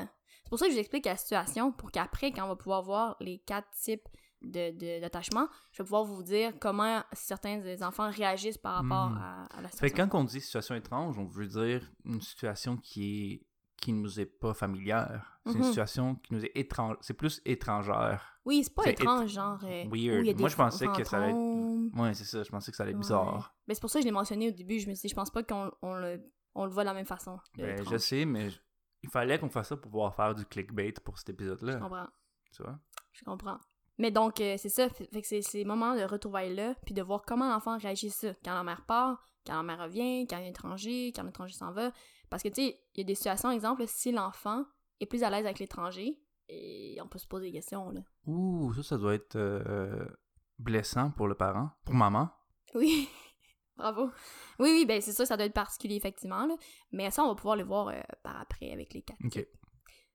[0.42, 2.82] C'est pour ça que je vous explique la situation, pour qu'après, quand on va pouvoir
[2.82, 4.06] voir les quatre types
[4.42, 9.08] de, de- d'attachement, je vais pouvoir vous dire comment certains des enfants réagissent par rapport
[9.08, 9.16] Hmm.
[9.16, 10.08] à, à la Fait que situation.
[10.10, 13.46] quand on dit situation étrange, on veut dire une situation qui est
[13.84, 15.38] qui nous est pas familière.
[15.44, 15.64] C'est une Mhm.
[15.64, 16.96] situation qui nous est étrange.
[17.02, 18.38] C'est plus étrangère.
[18.46, 19.58] Oui, c'est pas étrange, genre.
[19.64, 20.38] euh, Weird.
[20.40, 22.00] Moi, je pensais que ça allait être-.
[22.00, 22.42] Ouais, c'est ça.
[22.42, 23.02] Je pensais que ça allait être Ouais.
[23.02, 23.54] bizarre.
[23.66, 24.78] Ben, c'est pour ça que je l'ai mentionné au début.
[24.80, 26.22] Je me suis dit, je pense pas qu'on on le,
[26.54, 27.38] on le voit de la même façon.
[27.58, 28.58] Ben, je sais, mais je-
[29.02, 31.76] il fallait qu'on fasse ça pour pouvoir faire du clickbait pour cet Je épisode-là.
[31.76, 32.08] comprends.
[32.56, 32.78] Tu vois?
[33.12, 33.58] Je comprends.
[33.98, 34.88] Mais donc, euh, c'est ça.
[34.88, 38.32] Fait fait que c'est ces moments de retrouvailles-là, puis de voir comment l'enfant réagit ça.
[38.44, 41.92] Quand la mère part, quand la mère revient, quand un étranger, quand l'étranger s'en va.
[42.34, 44.64] Parce que, tu sais, il y a des situations, exemple, si l'enfant
[44.98, 48.00] est plus à l'aise avec l'étranger, et on peut se poser des questions, là.
[48.26, 50.04] Ouh, ça, ça doit être euh,
[50.58, 51.70] blessant pour le parent.
[51.84, 52.30] Pour maman.
[52.74, 53.08] Oui,
[53.76, 54.10] bravo.
[54.58, 56.56] Oui, oui, ben c'est ça, ça doit être particulier, effectivement, là.
[56.90, 59.24] Mais ça, on va pouvoir le voir euh, par après avec les quatre.
[59.24, 59.46] Ok.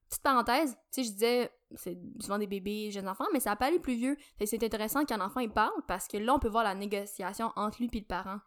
[0.09, 3.63] Petite parenthèse, tu sais, je disais, c'est souvent des bébés, jeunes enfants, mais ça peut
[3.63, 4.17] aller plus vieux.
[4.43, 7.77] C'est intéressant qu'un enfant, il parle, parce que là, on peut voir la négociation entre
[7.79, 8.39] lui et le parent.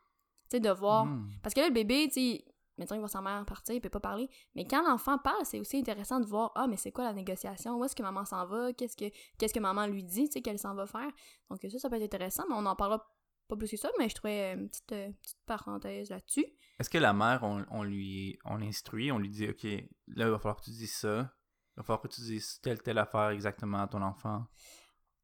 [0.50, 1.06] Tu sais, de voir...
[1.06, 1.30] Hmm.
[1.42, 2.44] Parce que là, le bébé, tu sais,
[2.78, 4.28] mettons, il voit sa mère partir, il peut pas parler.
[4.54, 7.78] Mais quand l'enfant parle, c'est aussi intéressant de voir, ah, mais c'est quoi la négociation?
[7.78, 8.72] Où est-ce que maman s'en va?
[8.72, 11.10] Qu'est-ce que, qu'est-ce que maman lui dit, tu sais, qu'elle s'en va faire?
[11.50, 13.06] Donc ça, ça peut être intéressant, mais on en parlera
[13.48, 16.46] pas plus que ça, mais je trouvais une petite, euh, petite parenthèse là-dessus.
[16.78, 20.30] Est-ce que la mère, on, on lui on l'instruit, on lui dit, OK, là, il
[20.30, 21.32] va falloir que tu dises ça.
[21.74, 24.46] Il va falloir que tu dises telle, telle affaire exactement à ton enfant?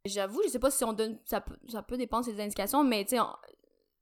[0.04, 1.18] J'avoue, je sais pas si on donne.
[1.24, 3.22] Ça peut, ça peut dépendre des indications, mais tu sais,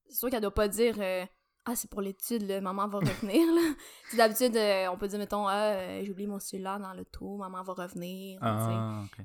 [0.09, 1.25] c'est sûr qu'elle doit pas dire euh,
[1.69, 3.45] Ah, c'est pour l'étude, là, maman va revenir.
[3.53, 3.75] là.
[4.17, 7.63] D'habitude, euh, on peut dire, mettons, Ah, euh, j'ai oublié mon cellulaire dans l'auto, maman
[7.63, 8.39] va revenir.
[8.41, 9.03] Ah.
[9.19, 9.25] Euh,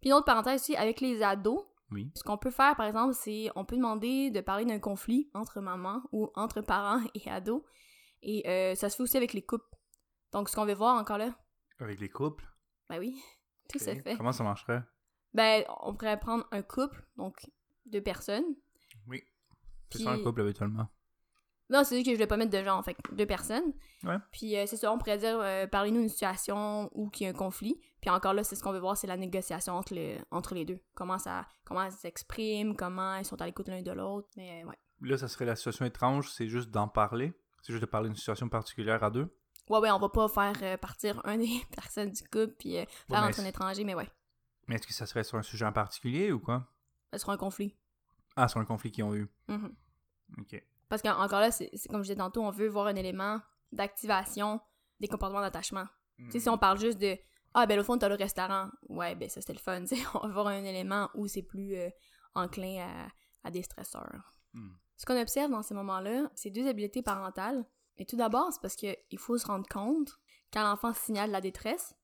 [0.00, 2.12] Puis une autre parenthèse aussi, avec les ados, Oui.
[2.14, 5.60] ce qu'on peut faire, par exemple, c'est on peut demander de parler d'un conflit entre
[5.60, 7.62] maman ou entre parents et ados.
[8.22, 9.64] Et euh, ça se fait aussi avec les couples.
[10.32, 11.34] Donc, ce qu'on veut voir encore là,
[11.80, 12.44] Avec les couples?
[12.88, 13.20] ben oui,
[13.68, 14.02] tout se Ok.
[14.04, 14.16] fait.
[14.16, 14.82] Comment ça marcherait?
[15.34, 17.50] Ben, on pourrait prendre un couple, donc
[17.86, 18.44] deux personnes.
[19.08, 19.22] Oui.
[19.90, 20.86] C'est ça un couple habituellement.
[21.70, 23.72] Non, c'est juste que je voulais pas mettre de genre, fait deux personnes.
[24.04, 24.16] Ouais.
[24.32, 27.30] Puis euh, c'est ça, on pourrait dire, euh, parlez-nous d'une situation où il y a
[27.30, 27.78] un conflit.
[28.00, 30.64] Puis encore là, c'est ce qu'on veut voir, c'est la négociation entre, le- entre les
[30.64, 30.80] deux.
[30.94, 34.28] Comment ça, comment ils s'expriment, comment ils sont à l'écoute l'un de l'autre.
[34.36, 34.76] Mais euh, ouais.
[35.02, 37.32] Là, ça serait la situation étrange, c'est juste d'en parler.
[37.62, 39.28] C'est juste de parler d'une situation particulière à deux.
[39.68, 43.22] Ouais, ouais, on va pas faire partir un des personnes du couple puis euh, faire
[43.22, 44.08] entre un étranger, mais ouais.
[44.66, 46.66] Mais est-ce que ça serait sur un sujet en particulier ou quoi?
[47.16, 47.76] Sera un conflit.
[48.36, 49.28] Ah, sur un conflit qu'ils ont eu.
[49.48, 49.74] Mhm.
[50.38, 50.62] OK.
[50.88, 53.40] Parce qu'encore là, c'est comme je disais tantôt, on veut voir un élément
[53.72, 54.60] d'activation
[55.00, 55.86] des comportements d'attachement.
[56.30, 57.16] Si on parle juste de
[57.54, 58.68] Ah, ben, au fond, t'as le restaurant.
[58.88, 59.80] Ouais, ben, ça, c'était le fun.
[59.86, 60.02] tu sais.
[60.14, 61.88] On va voir un élément où c'est plus euh,
[62.34, 63.08] enclin à,
[63.48, 64.32] à des stresseurs.
[64.52, 64.70] Hmm.
[64.96, 67.64] Ce qu'on observe dans ces moments-là, c'est deux habiletés parentales.
[67.96, 70.18] Et tout d'abord, c'est parce qu'il faut se rendre compte
[70.52, 71.94] quand l'enfant signale la détresse.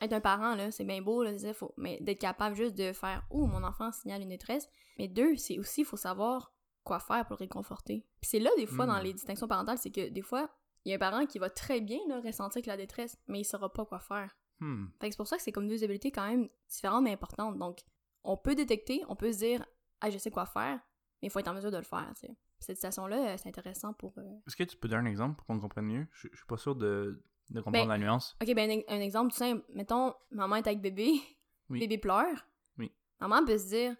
[0.00, 3.24] Être un parent, là, c'est bien beau, là, faut- mais d'être capable juste de faire
[3.30, 4.68] «Oh, mon enfant signale une détresse».
[4.98, 6.52] Mais deux, c'est aussi, il faut savoir
[6.86, 8.06] quoi faire pour le réconforter.
[8.20, 8.88] Puis c'est là, des fois, Hmm.
[8.88, 10.48] dans les distinctions parentales, c'est que des fois,
[10.84, 13.40] il y a un parent qui va très bien là, ressentir que la détresse, mais
[13.40, 14.34] il saura pas quoi faire.
[14.60, 14.86] Hmm.
[15.00, 17.58] Fait que c'est pour ça que c'est comme deux habiletés quand même différentes mais importantes.
[17.58, 17.80] Donc,
[18.24, 19.64] on peut détecter, on peut se dire
[20.00, 20.76] Ah, je sais quoi faire,
[21.20, 22.36] mais il faut être en mesure de le faire, tu sais.
[22.58, 24.14] Cette situation-là, euh, c'est intéressant pour.
[24.18, 26.06] euh, Est-ce que tu peux donner un exemple pour qu'on comprenne mieux?
[26.12, 28.34] Je, je suis pas sûr de, de comprendre Ben, la nuance.
[28.42, 29.62] Ok, ben un, un exemple tout simple.
[29.74, 31.12] Mettons, maman est avec bébé,
[31.68, 31.80] Oui.
[31.80, 32.46] bébé pleure.
[32.78, 32.90] Oui.
[33.20, 33.94] Maman peut se dire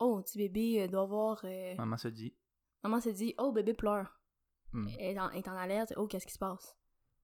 [0.00, 1.40] Oh, petit bébé euh, doit avoir.
[1.44, 2.34] euh, Maman se dit.
[2.82, 4.20] Maman se dit Oh, bébé pleure.
[4.72, 4.86] Hmm.
[4.98, 5.94] Elle est en, elle est en alerte.
[5.96, 6.76] Oh, qu'est-ce qui se passe?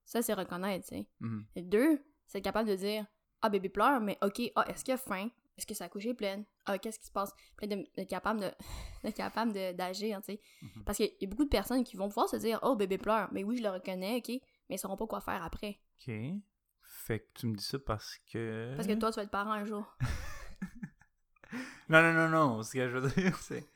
[0.03, 1.09] Ça, c'est reconnaître, tu sais.
[1.55, 3.05] Et deux, c'est être capable de dire
[3.41, 5.29] Ah, bébé pleure, mais ok, ah, est-ce qu'il a faim?
[5.57, 6.43] Est-ce que sa couche est pleine?
[6.65, 7.31] Ah, qu'est-ce qui se passe?
[7.55, 8.49] Puis d'être capable de
[9.03, 10.41] d'être capable de- d'agir, tu sais.
[10.61, 10.83] Mhm.
[10.83, 13.29] Parce qu'il y a beaucoup de personnes qui vont pouvoir se dire Oh, bébé pleure,
[13.31, 14.29] mais oui, je le reconnais, ok,
[14.69, 15.79] mais ils sauront pas quoi faire après.
[16.07, 16.13] OK.
[16.83, 18.73] Fait que tu me dis ça parce que...
[18.75, 19.85] Parce que toi, tu vas être parent un jour.
[21.89, 22.63] Non, non, non, non.
[22.63, 23.67] Ce que je veux dire, c'est...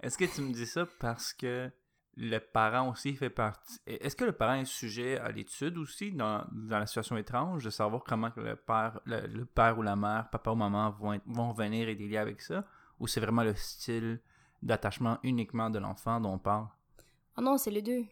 [0.00, 1.70] Est-ce que tu me dis ça parce que
[2.16, 3.78] le parent aussi fait partie...
[3.86, 7.70] Est-ce que le parent est sujet à l'étude aussi dans, dans la situation étrange, de
[7.70, 11.22] savoir comment le père, le, le père ou la mère, papa ou maman vont, être-
[11.26, 12.64] vont venir et des liens avec ça?
[13.00, 14.20] Ou c'est vraiment le style
[14.62, 16.66] d'attachement uniquement de l'enfant dont on parle?
[17.36, 18.04] Oh non, c'est les deux.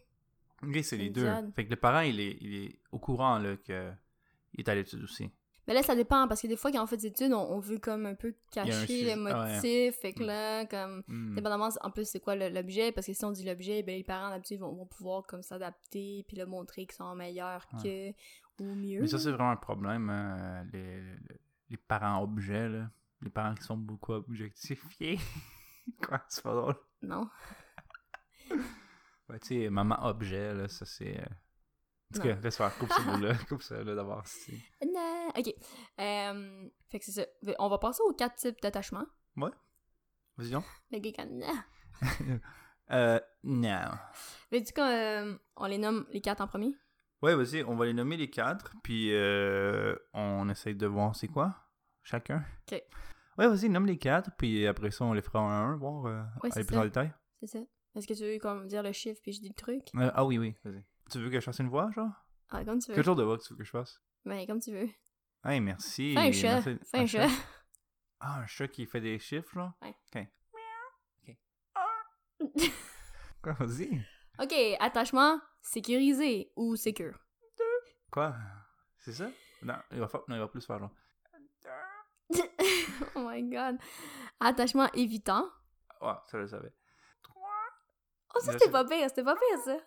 [0.63, 1.25] Ok, c'est les deux.
[1.53, 3.91] Fait que le parent, il est, il est au courant là, que
[4.53, 5.29] il est à l'étude aussi.
[5.67, 7.59] Mais là, ça dépend, parce que des fois, quand on fait des études, on, on
[7.59, 9.33] veut comme un peu cacher les ah ouais.
[9.53, 9.95] motifs.
[9.99, 10.27] Fait que Mm.
[10.27, 11.03] là, comme.
[11.07, 11.35] Hmm.
[11.35, 14.29] Dépendamment, en plus, c'est quoi l'objet, parce que si on dit l'objet, ben les parents,
[14.29, 18.09] d'habitude, vont, vont pouvoir comme s'adapter, puis le montrer qu'ils sont meilleurs que.
[18.61, 19.01] ou mieux.
[19.01, 21.01] Mais ça, c'est vraiment un problème, hein, les,
[21.69, 22.89] les parents objets, là.
[23.21, 25.19] Les parents qui sont beaucoup objectifiés.
[26.07, 26.75] Quoi, c'est pas drôle?
[27.01, 27.27] Non.
[29.29, 31.21] Ouais, tu sais, maman objet, là, ça c'est.
[32.09, 34.23] En tout cas, laisse faire, coupe ce bout-là, coupe ça, là, d'abord.
[34.85, 35.27] Non.
[35.37, 35.53] Ok.
[35.99, 37.25] Euh, fait que c'est ça.
[37.59, 39.05] On va passer aux quatre types d'attachement.
[39.35, 40.63] Vas-y, donc.
[40.91, 41.57] Le gars, comme, non.
[42.89, 43.89] Euh, non.
[44.49, 46.73] Mais du coup, euh, on les nomme les quatre en premier?
[47.21, 51.27] Ouais, vas-y, on va les nommer les quatre, puis euh, on essaye de voir c'est
[51.27, 51.53] quoi,
[52.01, 52.45] chacun.
[52.71, 52.81] Ok.
[53.37, 56.05] Ouais, vas-y, nomme les quatre, puis après ça, on les fera un à un, voir,
[56.05, 56.79] euh, Ouais, aller plus ça.
[56.81, 57.13] en détail.
[57.41, 57.59] C'est ça.
[57.95, 59.83] Est-ce que tu veux comme dire le chiffre puis je dis le truc?
[59.97, 60.81] Ah oui, oui, vas-y.
[61.09, 62.11] Tu veux que je fasse une voix, genre?
[62.49, 62.95] Ah, comme tu veux.
[62.95, 64.01] Quel genre de voix que tu veux que je fasse?
[64.25, 64.89] Ben, comme tu veux.
[65.45, 66.13] Hey, merci.
[66.13, 66.61] Fais un chat.
[66.65, 66.79] merci.
[66.89, 67.27] Fais un chat.
[68.19, 69.71] Ah, un chat qui fait des chiffres, genre?
[69.81, 69.95] Ouais.
[70.15, 70.27] Ok.
[73.41, 74.01] Quoi, vas-y.
[74.39, 77.19] ok, attachement sécurisé ou sécure.
[78.11, 78.35] Quoi?
[78.97, 79.29] C'est ça?
[79.61, 80.21] Non, il va, faire...
[80.27, 80.91] non, il va plus faire genre.
[83.15, 83.77] oh my god.
[84.39, 85.47] Attachement évitant.
[86.01, 86.73] Ouais, ça je le savais.
[88.35, 89.77] Oh, ça c'était pas pire, c'était pas pire ça.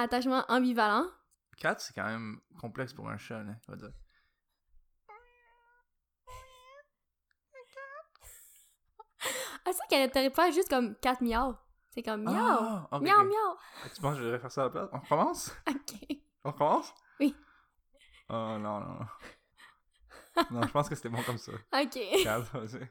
[0.00, 1.06] Attachement ambivalent.
[1.56, 3.90] 4, c'est quand même complexe pour un chat, là, on va dire.
[9.66, 11.54] Ah, ça qu'elle t'aurait pas juste comme 4 miaou.
[11.90, 12.32] C'est comme miaou.
[12.36, 13.56] Ah, ok, miaou, miaou.
[13.84, 14.88] Ah, Tu penses que je devrais faire ça à la place?
[14.92, 15.56] On recommence?
[15.68, 16.16] Ok.
[16.44, 16.94] On recommence?
[17.18, 17.34] Oui.
[18.28, 19.06] Oh non, non, non.
[20.52, 21.52] non, je pense que c'était bon comme ça.
[21.72, 21.98] Ok.
[22.22, 22.88] 4, vas-y.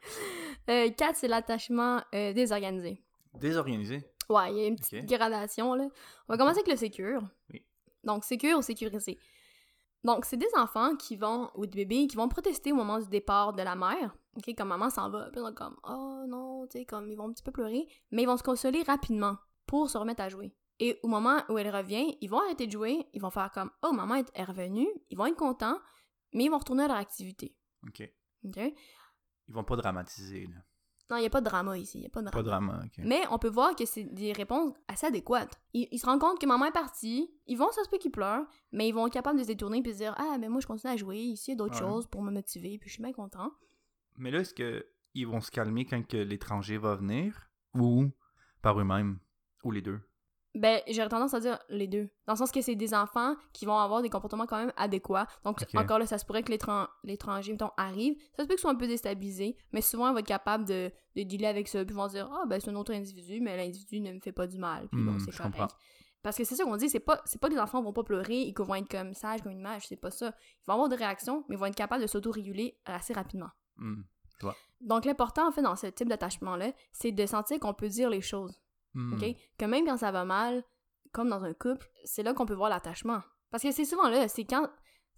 [0.70, 3.02] Euh, 4, c'est l'attachement euh, désorganisé.
[3.34, 4.06] Désorganisé.
[4.30, 5.88] Ouais, il y a une petite gradation, là.
[6.28, 7.24] On va commencer avec le sécure.
[7.54, 7.64] Oui.
[8.04, 9.18] Donc, sécure ou sécurisé.
[10.04, 13.08] Donc, c'est des enfants qui vont, ou des bébés, qui vont protester au moment du
[13.08, 14.16] départ de la mère.
[14.36, 15.30] OK, comme maman s'en va.
[15.32, 17.88] Puis comme, oh non, tu sais, comme ils vont un petit peu pleurer.
[18.12, 20.54] Mais ils vont se consoler rapidement pour se remettre à jouer.
[20.80, 23.08] Et au moment où elle revient, ils vont arrêter de jouer.
[23.14, 24.88] Ils vont faire comme, oh, maman est est revenue.
[25.10, 25.80] Ils vont être contents,
[26.34, 27.56] mais ils vont retourner à leur activité.
[27.88, 28.10] Ok.
[28.46, 28.58] OK?
[28.58, 30.58] Ils vont pas dramatiser, là.
[31.10, 31.98] Non, il n'y a pas de drama ici.
[32.00, 32.38] Il n'y a pas de drama.
[32.38, 32.84] Pas de drama.
[33.00, 35.58] Mais on peut voir que c'est des réponses assez adéquates.
[35.74, 38.12] Ils, ils se rendent compte que maman est partie, ils vont, ça se peut qu'ils
[38.12, 40.60] pleurent, mais ils vont être capables de se détourner puis se dire Ah, mais moi
[40.60, 41.88] je continue à jouer, ici il y a d'autres Ouais.
[41.88, 43.52] choses pour me motiver, puis je suis bien content.
[44.18, 47.50] Mais là, est-ce que ils vont se calmer quand que l'étranger va venir?
[47.74, 48.12] Ou
[48.62, 49.20] par eux-mêmes?
[49.64, 50.00] Ou les deux?
[50.60, 52.10] Ben, j'aurais tendance à dire les deux.
[52.26, 55.28] Dans le sens que c'est des enfants qui vont avoir des comportements quand même adéquats.
[55.44, 58.16] Donc, encore là, ça se pourrait que l'étran- l'étranger, mettons, arrive.
[58.36, 60.92] Ça se peut qu'ils soient un peu déstabilisés, mais souvent, ils vont être capables de,
[61.16, 61.86] de dealer avec ça.
[61.86, 64.32] Puis ils vont dire Ah, ben, c'est un autre individu, mais l'individu ne me fait
[64.32, 64.88] pas du mal.
[64.92, 65.54] Puis bon, Hmm, c'est correct.
[65.56, 65.68] comprends.
[66.24, 68.04] Parce que c'est ça qu'on dit, c'est pas, c'est pas que les enfants vont pas
[68.04, 70.28] pleurer et qu'ils vont être comme sages comme une image, c'est pas ça.
[70.30, 73.50] Ils vont avoir des réactions, mais ils vont être capables de s'auto-réguler assez rapidement.
[73.78, 74.02] Hmm.
[74.82, 78.22] Donc, l'important, en fait, dans ce type d'attachement-là, c'est de sentir qu'on peut dire les
[78.22, 78.62] choses.
[78.94, 79.14] Hmm.
[79.14, 79.36] OK?
[79.58, 80.64] Que même quand ça va mal,
[81.12, 83.22] comme dans un couple, c'est là qu'on peut voir l'attachement.
[83.52, 84.68] Parce que c'est souvent là, c'est quand,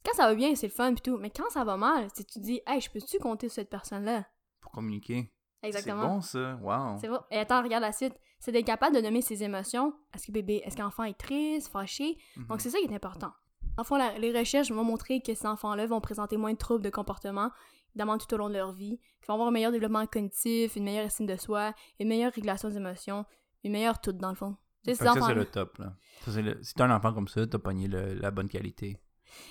[0.05, 2.25] quand ça va bien, c'est le fun pis tout, mais quand ça va mal, c'est
[2.27, 4.25] tu dis, hey, je peux-tu compter sur cette personne-là?
[4.61, 5.31] Pour communiquer.
[5.61, 6.21] Exactement.
[6.21, 6.89] C'est bon, ça.
[6.91, 6.97] Wow.
[7.01, 7.19] C'est vrai.
[7.31, 8.13] Et attends, regarde la suite.
[8.39, 9.93] C'est d'être capable de nommer ses émotions.
[10.13, 12.17] Est-ce que bébé, est-ce qu'enfant est triste, fâché?
[12.37, 12.47] Mhm.
[12.47, 13.31] Donc, c'est ça qui est important.
[13.77, 16.83] En fond, la- les recherches vont montrer que ces enfants-là vont présenter moins de troubles
[16.83, 17.49] de comportement,
[17.89, 20.83] évidemment tout au long de leur vie, qu'ils vont avoir un meilleur développement cognitif, une
[20.85, 23.25] meilleure estime de soi, une meilleure régulation des émotions,
[23.63, 24.55] une meilleure toute, dans le fond.
[24.85, 25.93] Ces ça, c'est le top, là.
[26.21, 28.97] Ça, c'est le- Si t'as un enfant comme ça, t'as pogné le- la bonne qualité.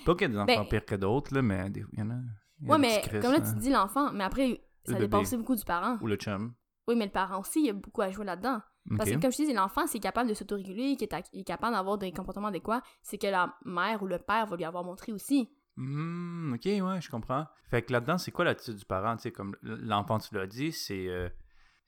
[0.05, 2.01] Pas qu'il y a des enfants Ben- pires que d'autres, là, mais des- il y
[2.01, 2.13] en a.
[2.15, 3.53] y a Ouais, mais comme là, hein.
[3.53, 5.97] tu dis l'enfant, mais après, ça dépend aussi beaucoup du parent.
[6.01, 6.53] Ou le chum.
[6.87, 8.61] Oui, mais le parent aussi, il y a beaucoup à jouer là-dedans.
[8.97, 11.43] Parce que, comme je dis, l'enfant, c'est capable de s'autoréguler, qui est, ac- il est
[11.43, 14.83] capable d'avoir des comportements adéquats, c'est que la mère ou le père va lui avoir
[14.83, 15.47] montré aussi.
[15.77, 17.45] Hmm, ok, ouais, je comprends.
[17.69, 19.15] Fait que là-dedans, c'est quoi l'attitude du parent?
[19.17, 21.07] Tu sais, comme l'enfant, tu l'as dit, c'est.
[21.07, 21.29] euh,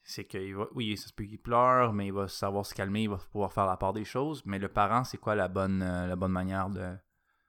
[0.03, 0.67] c'est qu'il va.
[0.73, 3.51] Oui, ça se peut qu'il pleure, mais il va savoir se calmer, il va pouvoir
[3.53, 4.41] faire la part des choses.
[4.45, 6.95] Mais le parent, c'est quoi la bonne, euh, la bonne manière de.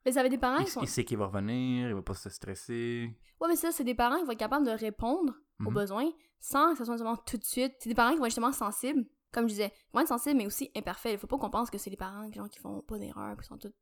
[0.04, 0.80] Mais ça avait des parents il, qui sont...
[0.82, 3.14] il sait qu'il va revenir, il va pas se stresser.
[3.40, 5.74] Ouais, mais ça, c'est des parents qui vont être capables de répondre aux Mhm.
[5.74, 6.10] besoins
[6.40, 7.74] sans que ça soit nécessairement tout de suite.
[7.78, 9.04] C'est des parents qui vont être justement sensibles.
[9.32, 11.12] Comme je disais, ils vont être sensibles, mais aussi imparfaits.
[11.12, 13.46] Il faut pas qu'on pense que c'est les parents genre, qui font pas d'erreurs, qui
[13.46, 13.72] sont tous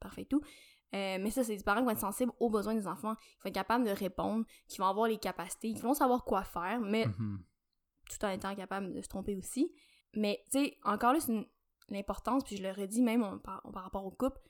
[0.00, 0.40] parfaits et tout.
[0.94, 3.24] Euh, mais ça, c'est des parents qui vont être sensibles aux besoins des enfants, qui
[3.44, 6.80] vont être capables de répondre, qui vont avoir les capacités, qui vont savoir quoi faire,
[6.80, 7.38] mais Mhm.
[8.18, 9.72] Tout en étant capable de se tromper aussi.
[10.14, 11.48] Mais, tu sais, encore là, c'est
[11.88, 14.40] l'importance, puis je le redis même par, par rapport au couple,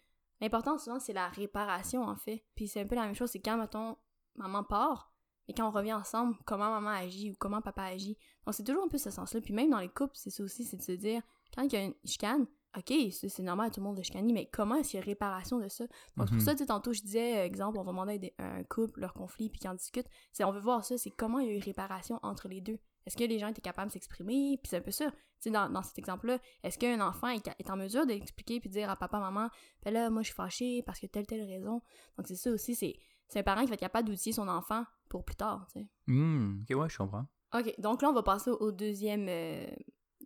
[0.40, 2.44] l'important souvent, c'est la réparation, en fait.
[2.54, 3.96] Puis c'est un peu la même chose, c'est quand, mettons,
[4.34, 5.12] maman part,
[5.48, 8.16] et quand on revient ensemble, comment maman agit ou comment papa agit.
[8.46, 9.40] Donc c'est toujours un peu ce sens-là.
[9.40, 11.20] Puis même dans les couples, c'est ça aussi, c'est de se dire,
[11.54, 12.46] quand il y a une chicane,
[12.78, 15.58] OK, c'est normal, tout le monde de chicaner, mais comment est-ce qu'il y a réparation
[15.58, 15.84] de ça?
[16.16, 16.38] Donc, c'est Mhm.
[16.38, 19.00] pour ça, tu sais, tantôt, je disais, euh, exemple, on va demander à un couple,
[19.00, 20.08] leur conflit, puis qu'ils en discutent.
[20.32, 22.78] C'est, on veut voir ça, c'est comment il y a eu réparation entre les deux.
[23.06, 24.58] Est-ce que les gens étaient capables de s'exprimer?
[24.62, 25.10] Puis c'est un peu ça.
[25.10, 28.68] Tu sais, dans, dans cet exemple-là, est-ce qu'un enfant est, est en mesure d'expliquer puis
[28.68, 29.48] de dire à papa, maman,
[29.82, 31.82] ben là, moi, je suis fâchée parce que telle, telle raison.
[32.16, 32.94] Donc, c'est ça aussi, c'est,
[33.28, 35.88] c'est un parent qui va être capable d'outiller son enfant pour plus tard, tu sais.
[36.06, 37.26] Hmm, ok, ouais, je comprends.
[37.54, 39.66] OK, donc là, on va passer au deuxième, euh,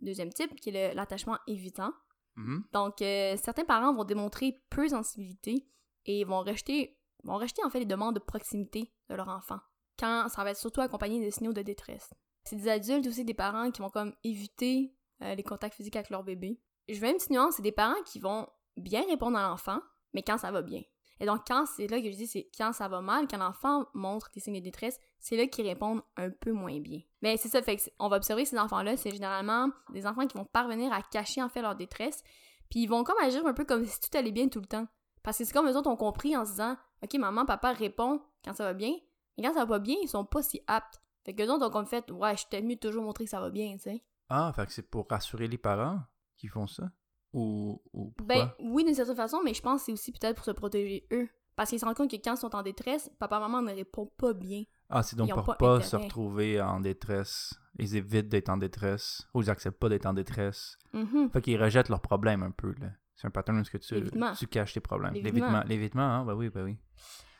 [0.01, 1.91] deuxième type, qui est l'attachement évitant.
[2.35, 2.63] Mhm.
[2.71, 5.67] Donc, euh, certains parents vont démontrer peu de sensibilité
[6.05, 9.59] et vont rejeter, vont rejeter en fait les demandes de proximité de leur enfant,
[9.99, 12.13] quand ça va être surtout accompagné de signaux de détresse.
[12.47, 16.09] C'est des adultes aussi, des parents qui vont comme éviter euh, les contacts physiques avec
[16.09, 16.61] leur bébé.
[16.87, 19.81] Je veux une petite nuance, c'est des parents qui vont bien répondre à l'enfant,
[20.13, 20.81] mais quand ça va bien.
[21.19, 23.87] Et donc, quand c'est là que je dis, c'est quand ça va mal, quand l'enfant
[23.93, 27.01] montre des signes de détresse, c'est là qu'ils répondent un peu moins bien.
[27.21, 30.45] Mais c'est ça, fait on va observer ces enfants-là, c'est généralement des enfants qui vont
[30.45, 32.23] parvenir à cacher en fait leur détresse,
[32.69, 34.87] puis ils vont comme agir un peu comme si tout allait bien tout le temps.
[35.21, 38.21] Parce que c'est comme eux autres ont compris en se disant, ok, maman, papa répond
[38.45, 38.93] quand ça va bien,
[39.37, 41.01] mais quand ça va pas bien, ils sont pas si aptes.
[41.27, 43.29] Fait que eux autres ont comme fait, ouais, je peut-être mieux de toujours montrer que
[43.29, 44.01] ça va bien, tu sais.
[44.29, 45.99] Ah, fait que c'est pour rassurer les parents
[46.37, 46.89] qui font ça?
[47.33, 48.35] Ou, ou pourquoi?
[48.35, 51.05] Ben oui, d'une certaine façon, mais je pense que c'est aussi peut-être pour se protéger
[51.11, 51.27] eux.
[51.57, 54.05] Parce qu'ils se rendent compte que quand ils sont en détresse, papa maman ne répond
[54.05, 54.63] pas bien.
[54.89, 57.59] ah, c'est donc ils pour pas pas, se retrouver en détresse.
[57.77, 59.27] Ils évitent d'être en détresse.
[59.33, 60.77] Ou ils acceptent pas d'être en détresse.
[60.93, 61.29] Mhm.
[61.29, 62.87] Fait qu'ils rejettent leurs problèmes un peu, là.
[63.15, 65.13] C'est un pattern où est-ce que tu, tu caches tes problèmes.
[65.13, 65.47] L'évitement.
[65.47, 65.63] L'évitement.
[65.67, 66.25] L'évitement, hein?
[66.25, 66.77] Ben oui, ben oui.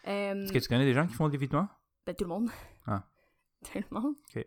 [0.07, 1.69] Euh, Est-ce que tu connais des gens qui font de l'évitement?
[2.05, 2.49] Ben, tout le monde.
[3.73, 4.15] Tout le monde.
[4.35, 4.45] Ok.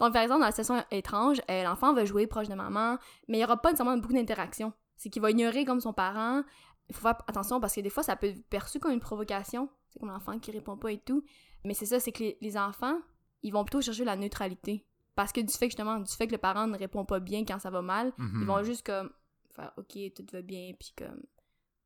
[0.00, 2.96] Donc, par exemple, dans la situation étrange, euh, l'enfant va jouer proche de maman,
[3.28, 4.72] mais il n'y aura pas nécessairement beaucoup d'interaction.
[4.96, 6.42] C'est qu'il va ignorer comme son parent.
[6.88, 9.68] Il faut faire attention parce que des fois, ça peut être perçu comme une provocation.
[9.88, 11.22] C'est comme l'enfant qui répond pas et tout.
[11.64, 12.98] Mais c'est ça, c'est que les, les enfants,
[13.42, 14.86] ils vont plutôt chercher la neutralité.
[15.14, 17.44] Parce que du fait que, justement, du fait que le parent ne répond pas bien
[17.44, 18.38] quand ça va mal, Mhm.
[18.40, 19.10] ils vont juste comme
[19.54, 21.22] faire OK, tout va bien, puis comme.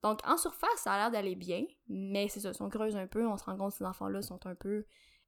[0.05, 3.07] Donc, en surface, ça a l'air d'aller bien, mais c'est ça, si on creuse un
[3.07, 4.85] peu, on se rend compte que ces enfants-là sont un peu.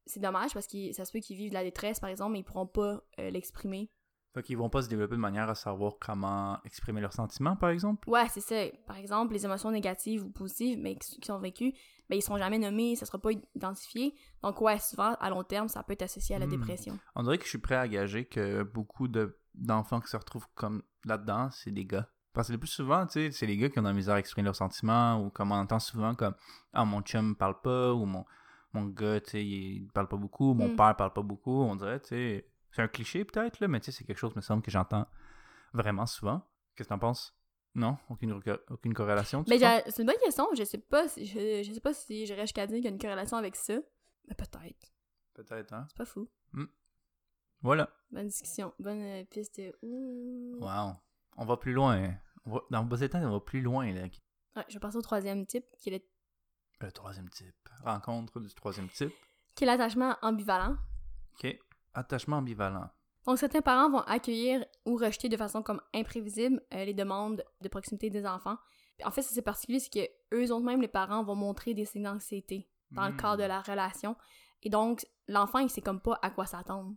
[0.06, 2.40] C'est dommage parce que ça se peut qu'ils vivent de la détresse, par exemple, mais
[2.40, 3.90] ils pourront pas euh, l'exprimer.
[4.34, 7.70] Fait qu'ils vont pas se développer de manière à savoir comment exprimer leurs sentiments, par
[7.70, 8.08] exemple?
[8.08, 8.66] Ouais, c'est ça.
[8.86, 11.72] Par exemple, les émotions négatives ou positives, mais qui qui sont vécues,
[12.10, 14.14] ben, ils seront jamais nommés, ça sera pas identifié.
[14.42, 16.50] Donc, ouais, souvent, à long terme, ça peut être associé à la Hmm.
[16.50, 16.98] dépression.
[17.14, 20.46] On dirait que je suis prêt à gager que beaucoup de- d'enfants qui se retrouvent
[20.54, 22.08] comme là-dedans, c'est des gars.
[22.34, 24.16] Parce que le plus souvent, tu sais, c'est les gars qui ont de la misère
[24.16, 26.34] à exprimer leurs sentiments ou comme on entend souvent comme
[26.74, 28.26] Ah, mon chum parle pas ou mon,
[28.76, 30.76] mon gars, tu sais, il parle pas beaucoup, mon Mm.
[30.76, 31.62] père parle pas beaucoup.
[31.62, 34.34] On dirait, tu sais, c'est un cliché peut-être, là, mais tu sais, c'est quelque chose,
[34.36, 35.06] me semble, que j'entends
[35.72, 36.42] vraiment souvent.
[36.74, 37.32] Qu'est-ce que t'en penses?
[37.74, 37.98] Non?
[38.08, 39.44] Aucune, corrélation?
[39.48, 40.46] Mais c'est une bonne question.
[40.56, 42.90] Je sais pas si, je, je sais pas si j'irais jusqu'à dire qu'il y a
[42.90, 43.74] une corrélation avec ça.
[44.28, 44.92] Mais peut-être.
[45.34, 45.84] Peut-être, hein?
[45.88, 46.28] C'est pas fou.
[47.62, 47.90] Voilà.
[48.10, 48.72] Bonne discussion.
[48.78, 49.60] Bonne euh, piste.
[49.82, 50.56] Ouh.
[50.60, 50.92] Wow.
[51.36, 52.14] On va plus loin.
[52.44, 54.02] On va- Dans le état, on va plus loin, là.
[54.56, 56.04] Ouais, je vais passer au troisième type, qui est le-
[56.80, 57.54] Le troisième type.
[57.84, 59.12] Rencontre du troisième type.
[59.54, 60.76] qui est l'attachement ambivalent.
[61.34, 61.58] OK.
[61.94, 62.90] Attachement ambivalent.
[63.26, 67.68] Donc, certains parents vont accueillir ou rejeter de façon comme imprévisible euh, les demandes de
[67.68, 68.56] proximité des enfants.
[69.04, 72.04] En fait, c'est particulier, c'est que eux autres même, les parents, vont montrer des signes
[72.04, 73.16] d'anxiété dans le Hmm.
[73.16, 74.16] cadre de la relation.
[74.62, 76.94] Et donc, l'enfant, il sait comme pas à quoi s'attendre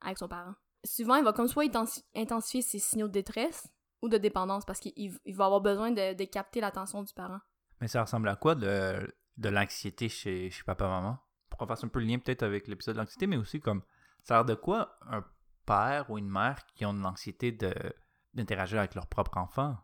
[0.00, 0.54] avec son parent.
[0.84, 3.68] Souvent, il va comme soit intensi- intensifier ses signaux de détresse
[4.02, 7.12] ou de dépendance parce qu'il il- il va avoir besoin de, de capter l'attention du
[7.14, 7.40] parent.
[7.80, 11.18] Mais ça ressemble à quoi de, de l'anxiété chez, chez papa-maman?
[11.48, 13.82] Pour qu'on fasse un peu le lien peut-être avec l'épisode de l'anxiété, mais aussi comme,
[14.22, 15.24] ça a l'air de quoi un
[15.66, 17.72] père ou une mère qui ont de l'anxiété de,
[18.34, 19.76] d'interagir avec leur propre enfant?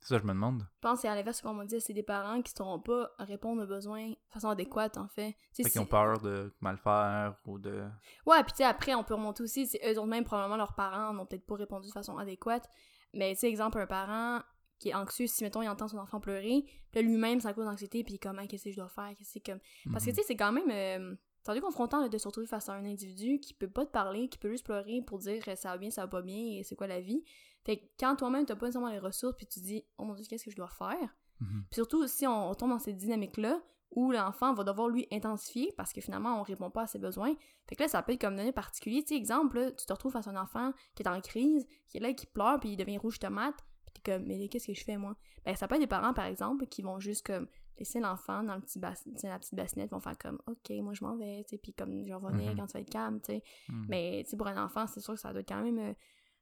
[0.00, 0.66] C'est ça que je me demande.
[0.76, 2.80] Je pense que c'est à l'inverse, comme on dit, c'est des parents qui ne sauront
[2.80, 5.32] pas répondre aux besoins de façon adéquate, en fait.
[5.54, 7.84] Tu sais, Fait qu'ils ont peur de mal faire ou de...
[8.24, 10.74] Ouais, puis tu sais, après, on peut remonter aussi, c'est eux autres même, probablement, leurs
[10.74, 12.66] parents n'ont peut-être pas répondu de façon adéquate.
[13.12, 14.40] Mais tu sais, exemple, un parent
[14.80, 17.66] qui est anxieux, si, mettons, il entend son enfant pleurer, puis là, lui-même, ça cause
[17.66, 19.60] d'anxiété, puis comment, qu'est-ce que je dois faire, qu'est-ce que comme...
[19.92, 20.16] Parce que Mhm.
[20.16, 20.70] tu sais, c'est quand même...
[20.70, 23.86] Euh, c'est rendu confrontant là, de se retrouver face à un individu qui peut pas
[23.86, 26.22] te parler, qui peut juste pleurer pour dire euh, ça va bien, ça va pas
[26.22, 27.22] bien, et c'est quoi la vie.
[27.64, 30.24] Fait que quand toi-même, t'as pas nécessairement les ressources, puis tu dis, oh mon dieu,
[30.28, 31.16] qu'est-ce que je dois faire?
[31.40, 31.64] Mhm.
[31.70, 33.62] Puis surtout, si on, on tombe dans cette dynamique-là,
[33.92, 37.34] où l'enfant va devoir lui intensifier parce que finalement, on répond pas à ses besoins.
[37.68, 39.02] Fait que là, ça peut être comme donné particulier.
[39.02, 41.66] Tu sais, exemple, là, tu te retrouves face à un enfant qui est en crise,
[41.88, 43.56] qui est là, qui pleure, puis il devient rouge tomate,
[44.02, 45.16] puis comme, mais qu'est-ce que je fais, moi?
[45.44, 47.46] Ben, ça peut être des parents, par exemple, qui vont juste comme
[47.78, 51.02] laisser l'enfant dans le petit bassin, la petite bassinette, vont faire comme, ok, moi je
[51.04, 52.58] m'en vais, tu sais, puis comme, je vais revenir Mhm.
[52.58, 53.42] quand tu vas être calme, tu sais.
[53.68, 53.86] Mhm.
[53.88, 55.94] Mais, tu sais, pour un enfant, c'est sûr que ça doit être quand même euh,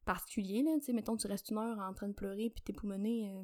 [0.04, 0.92] particulier, là, tu sais.
[0.92, 3.42] Mettons, tu restes une heure en train de pleurer, puis t'es poumonné, euh,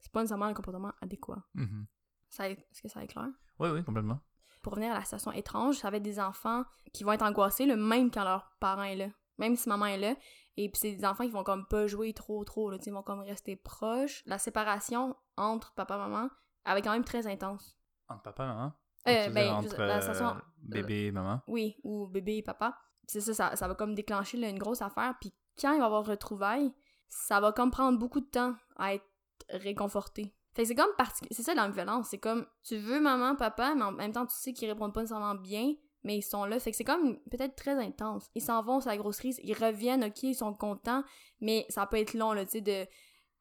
[0.00, 1.42] c'est pas nécessairement un comportement adéquat.
[1.54, 1.86] Mhm.
[2.28, 3.28] Ça, est-ce que ça est clair?
[3.58, 4.20] Oui, oui, complètement.
[4.62, 7.64] Pour revenir à la situation étrange, ça va être des enfants qui vont être angoissés,
[7.66, 9.08] le même quand leur parent est là.
[9.38, 10.16] Même si maman est là.
[10.60, 12.90] Et puis c'est des enfants qui vont comme pas jouer trop trop, là, tu sais,
[12.90, 14.22] ils vont comme rester proches.
[14.26, 16.28] La séparation entre papa et maman,
[16.66, 17.78] elle est quand même très intense.
[18.08, 18.72] Entre papa et maman?
[19.06, 21.40] Euh, ben, entre la euh, station- bébé et maman?
[21.46, 22.76] Oui, ou bébé et papa.
[23.06, 25.14] C'est ça, ça, ça va comme déclencher là, une grosse affaire.
[25.20, 26.74] Puis quand il va y avoir retrouvailles,
[27.08, 29.06] ça va comme prendre beaucoup de temps à être
[29.50, 30.34] réconforté.
[30.54, 33.84] Fait que c'est comme partic- c'est ça l'ambivalence, c'est comme tu veux maman, papa, mais
[33.84, 35.72] en même temps tu sais qu'ils répondent pas nécessairement bien,
[36.04, 36.58] mais ils sont là.
[36.58, 38.30] Fait que c'est comme peut-être très intense.
[38.34, 41.04] Ils s'en vont sur la grosse crise, ils reviennent, ok, ils sont contents,
[41.40, 42.86] mais ça peut être long, là, tu sais, de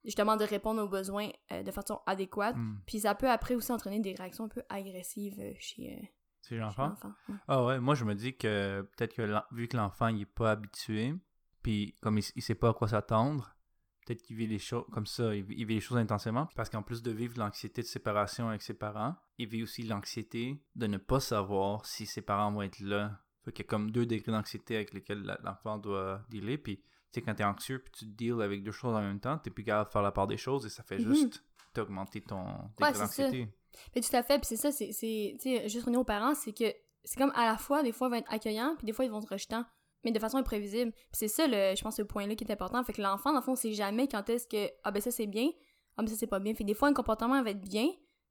[0.05, 2.55] justement de répondre aux besoins euh, de façon adéquate.
[2.55, 2.77] Hmm.
[2.85, 6.05] Puis ça peut après aussi entraîner des réactions un peu agressives euh, chez, euh,
[6.41, 6.93] C'est chez l'enfant?
[7.03, 7.35] Ouais.
[7.47, 10.51] Ah ouais, moi je me dis que peut-être que vu que l'enfant il est pas
[10.51, 11.13] habitué,
[11.61, 13.56] puis comme il, il sait pas à quoi s'attendre,
[14.07, 17.01] peut-être qu'il vit les choses comme ça, il, vit- les choses intensément, parce qu'en plus
[17.03, 21.19] de vivre l'anxiété de séparation avec ses parents, il vit aussi l'anxiété de ne pas
[21.19, 23.19] savoir si ses parents vont être là.
[23.43, 26.83] Fait qu'il y a comme deux degrés d'anxiété avec lesquels l'enfant doit dealer, puis tu
[27.13, 29.63] sais quand t'es anxieux puis tu deals avec deux choses en même temps, t'es plus
[29.63, 31.13] capable de faire la part des choses et ça fait Mhm.
[31.13, 31.43] juste
[31.73, 32.43] t'augmenter ton
[32.77, 33.47] degré Ouais, d'anxiété.
[33.95, 36.33] Mais tout à fait, puis c'est ça, c'est, c'est tu sais, juste revenir aux parents,
[36.33, 36.65] c'est que
[37.03, 39.11] c'est comme à la fois, des fois, ils vont être accueillants, puis des fois, ils
[39.11, 39.63] vont être rejetants,
[40.07, 40.93] mais de façon imprévisible.
[41.11, 42.81] C'est ça, le, je pense, ce point-là qui est important.
[42.83, 45.27] Fait que l'enfant, dans le fond, sait jamais quand est-ce que, ah ben ça, c'est
[45.27, 45.49] bien,
[45.97, 46.53] ah ben ça, c'est pas bien.
[46.53, 47.87] Fait que des fois, un comportement va être bien,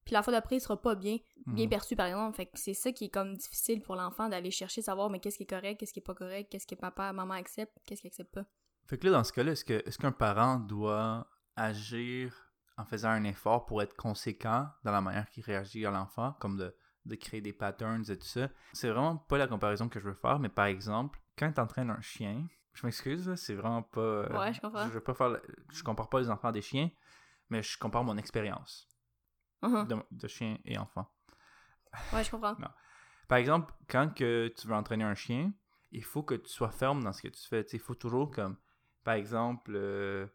[0.07, 1.71] puis la fois d'après, il sera pas bien, bien Mhm.
[1.71, 2.35] perçu, par exemple.
[2.37, 5.37] Fait que c'est ça qui est comme difficile pour l'enfant d'aller chercher, savoir, mais qu'est-ce
[5.37, 8.09] qui est correct, qu'est-ce qui est pas correct, qu'est-ce que papa, maman acceptent, qu'est-ce qu'ils
[8.09, 8.45] acceptent pas.
[8.89, 13.09] Fait que là, dans ce cas-là, est-ce que est-ce qu'un parent doit agir en faisant
[13.11, 17.15] un effort pour être conséquent dans la manière qu'il réagit à l'enfant, comme de, de
[17.17, 18.49] créer des patterns et tout ça?
[18.75, 22.01] C'est vraiment pas la comparaison que je veux faire, mais par exemple, quand t'entraînes un
[22.01, 24.01] chien, je m'excuse, c'est vraiment pas...
[24.01, 24.85] euh, Ouais, je comprends.
[24.87, 25.31] Je, veux pas faire...
[25.31, 26.91] le- Je compare pas les enfants à des chiens,
[27.51, 28.89] mais je compare mon expérience
[29.63, 29.87] Mhm.
[29.89, 31.11] de, de chien et enfant.
[32.13, 32.57] Ouais, je comprends.
[33.29, 35.53] Par exemple, quand que tu veux entraîner un chien,
[35.91, 37.63] il faut que tu sois ferme dans ce que tu fais.
[37.73, 38.57] Il faut toujours comme,
[39.03, 40.27] par exemple, euh,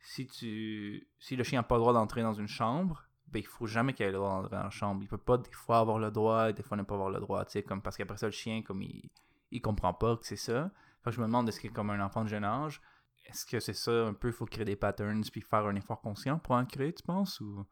[0.00, 3.46] si tu, si le chien n'a pas le droit d'entrer dans une chambre, ben il
[3.46, 5.02] faut jamais qu'il ait le droit d'entrer dans la chambre.
[5.02, 7.44] Il peut pas des fois avoir le droit, des fois ne pas avoir le droit.
[7.66, 9.10] Comme parce qu'après ça le chien comme il,
[9.50, 10.70] il comprend pas que c'est ça.
[11.02, 12.80] Fait que je me demande est-ce que comme un enfant de jeune âge,
[13.26, 16.00] est-ce que c'est ça un peu, il faut créer des patterns puis faire un effort
[16.00, 17.64] conscient pour en créer, tu penses ou?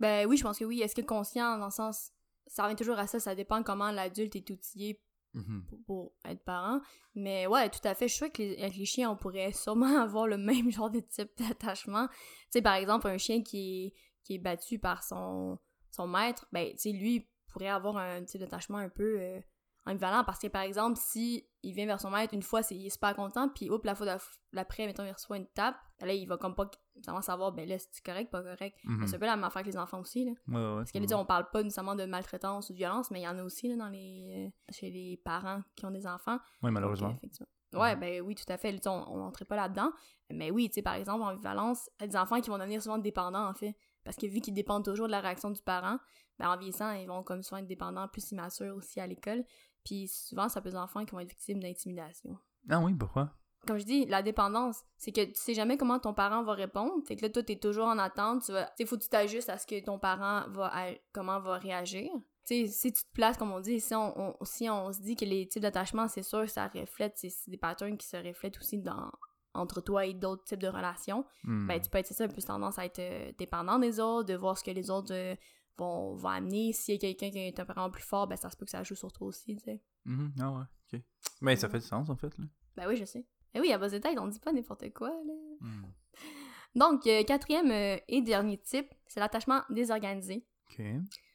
[0.00, 0.80] Ben oui, je pense que oui.
[0.82, 2.10] Est-ce que conscient, dans le sens,
[2.46, 5.00] ça revient toujours à ça, ça dépend comment l'adulte est outillé
[5.34, 5.64] Mhm.
[5.68, 6.80] pour, pour être parent.
[7.16, 8.06] Mais ouais, tout à fait.
[8.08, 11.00] Je suis que les, avec les chiens, on pourrait sûrement avoir le même genre de
[11.00, 12.06] type d'attachement.
[12.08, 12.14] Tu
[12.50, 15.58] sais, par exemple, un chien qui est, qui est battu par son,
[15.90, 19.40] son maître, ben, tu sais, lui pourrait avoir un type d'attachement un peu euh,
[19.86, 22.86] ambivalent parce que, par exemple, si il vient vers son maître, une fois, c'est, il
[22.86, 24.16] est super content, puis hop, la fois
[24.52, 26.70] l'après, mettons, il reçoit une tape, là, il va comme pas
[27.04, 28.76] vraiment savoir, ben là, c'est correct, pas correct.
[29.06, 30.32] C'est un peu la même affaire que les enfants aussi, là.
[30.48, 32.78] Ouais, ouais, Parce que là, tu sais, on parle pas nécessairement de maltraitance ou de
[32.78, 35.84] violence, mais il y en a aussi là, dans les, euh, chez les parents qui
[35.86, 36.38] ont des enfants.
[36.62, 37.08] Oui, malheureusement.
[37.08, 37.48] Donc, effectivement.
[37.74, 38.00] Ouais, Mhm.
[38.00, 38.70] ben oui, tout à fait.
[38.70, 39.90] Là, on n'entrait pas là-dedans.
[40.30, 42.58] Mais oui, tu sais, par exemple, en violence, il y a des enfants qui vont
[42.58, 43.74] devenir souvent dépendants, en fait.
[44.04, 45.98] Parce que vu qu'ils dépendent toujours de la réaction du parent,
[46.38, 49.44] ben en vieillissant, ils vont comme souvent être dépendants, plus immatures aussi à l'école.
[49.84, 52.36] Puis souvent, ça peut être des enfants qui vont être victimes d'intimidation.
[52.70, 53.30] Ah oui, pourquoi?
[53.66, 56.92] Comme je dis, la dépendance, c'est que tu sais jamais comment ton parent va répondre.
[57.06, 58.42] Fait que là, toi, t'es toujours en attente.
[58.44, 60.70] Tu vas, faut que tu t'ajustes à ce que ton parent va,
[61.12, 62.10] comment va réagir.
[62.46, 65.00] Tu sais, si tu te places, comme on dit, si on, on- si on se
[65.00, 68.58] dit que les types d'attachement, c'est sûr, ça reflète, c'est des patterns qui se reflètent
[68.58, 69.10] aussi dans
[69.54, 71.68] entre toi et d'autres types de relations, Hmm.
[71.68, 74.58] ben tu peux être ça, peu tendance à être euh, dépendant des autres, de voir
[74.58, 75.34] ce que les autres euh,
[75.76, 76.72] vont, amener.
[76.72, 78.70] S'il y a quelqu'un qui a un tempérament plus fort, ben ça se peut que
[78.70, 79.82] ça joue sur toi aussi, tu sais.
[80.04, 80.32] Mhm.
[80.40, 81.00] Ah ouais, ok.
[81.40, 81.72] Mais ça Ouais.
[81.72, 82.36] fait du sens en fait.
[82.38, 82.44] Là.
[82.76, 83.26] Ben oui, je sais.
[83.54, 85.32] Eh oui, à bas tête, on dit pas n'importe quoi, là.
[85.60, 85.84] Hmm.
[86.74, 90.44] Donc, euh, quatrième euh, et dernier type, c'est l'attachement désorganisé.
[90.70, 90.84] Ok.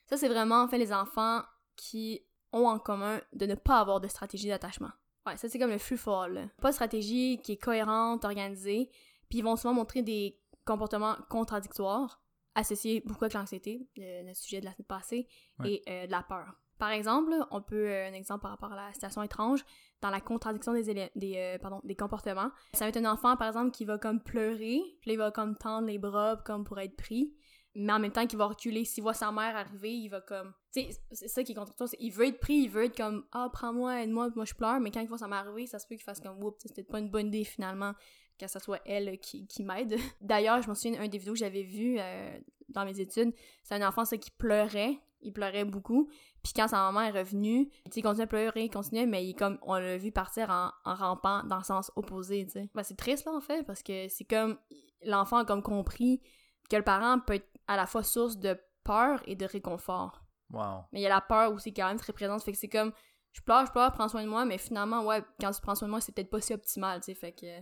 [0.05, 1.43] Ça, c'est vraiment, en fait, les enfants
[1.77, 2.21] qui
[2.51, 4.91] ont en commun de ne pas avoir de stratégie d'attachement.
[5.25, 6.47] Ouais, ça, c'est comme le flux fort, là.
[6.61, 8.89] Pas de stratégie qui est cohérente, organisée,
[9.29, 12.21] puis ils vont souvent montrer des comportements contradictoires,
[12.59, 15.27] associés beaucoup avec l'anxiété, le, notre sujet de la semaine passée,
[15.59, 15.73] Ouais.
[15.73, 16.53] et euh, de la peur.
[16.77, 19.65] Par exemple, on peut, euh, un exemple par rapport à la situation étrange,
[19.99, 22.51] dans la contradiction des, des, euh, pardon, des comportements.
[22.73, 25.31] Ça va être un enfant, par exemple, qui va comme pleurer, puis là, il va
[25.31, 27.33] comme tendre les bras comme pour être pris,
[27.75, 28.85] mais en même temps qu'il va reculer.
[28.85, 30.53] S'il voit sa mère arriver, il va comme...
[30.73, 32.85] Tu sais, c'est ça qui est contre toi, c'est il veut être pris, il veut
[32.85, 35.67] être comme «Ah, prends-moi, aide-moi, moi je pleure», mais quand il voit sa mère arriver,
[35.67, 37.93] ça se peut qu'il fasse comme «Oups, c'est peut-être pas une bonne idée finalement
[38.39, 41.39] que ce soit elle qui, qui m'aide.» D'ailleurs, je me souviens d'un des vidéos que
[41.39, 43.33] j'avais vu euh, dans mes études,
[43.63, 46.09] c'est un enfant, ça, qui pleurait, il pleurait beaucoup,
[46.43, 49.57] puis quand sa maman est revenue, il continuait à pleurer, il continuait, mais il comme,
[49.61, 52.69] on l'a vu partir en, en rampant dans le sens opposé, tu sais.
[52.73, 54.57] Ben, c'est triste, là, en fait, parce que c'est comme,
[55.03, 56.21] l'enfant a comme compris
[56.69, 60.23] que le parent peut être à la fois source de peur et de réconfort.
[60.51, 60.83] Wow.
[60.91, 62.57] Mais il y a la peur aussi qui est quand même très présente, fait que
[62.57, 62.93] c'est comme,
[63.33, 65.87] je pleure, je pleure, prends soin de moi, mais finalement, ouais, quand tu prends soin
[65.87, 67.61] de moi, c'est peut-être pas si optimal, tu sais, fait que,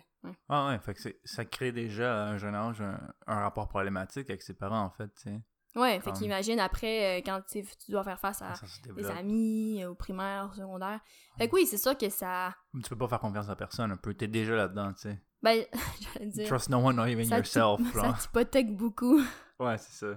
[0.50, 4.30] Ah ouais, fait que ça crée déjà à un jeune âge un, un rapport problématique
[4.30, 5.42] avec ses parents, en fait, tu sais.
[5.76, 7.62] Ouais, fait Comme- qu'imagine après, euh, quand tu
[7.92, 8.54] dois faire face à
[8.96, 11.00] des amis, euh, au primaire, au secondaire.
[11.38, 12.56] Fait que oui, c'est sûr que ça.
[12.74, 15.22] Tu peux pas faire confiance à personne un peu, t'es déjà là-dedans, tu sais.
[15.44, 15.64] Ben,
[16.16, 16.48] j'allais dire.
[16.48, 19.20] Trust no one, not even ça yourself, Ça t'hypothèque beaucoup.
[19.60, 20.16] Ouais, c'est ça.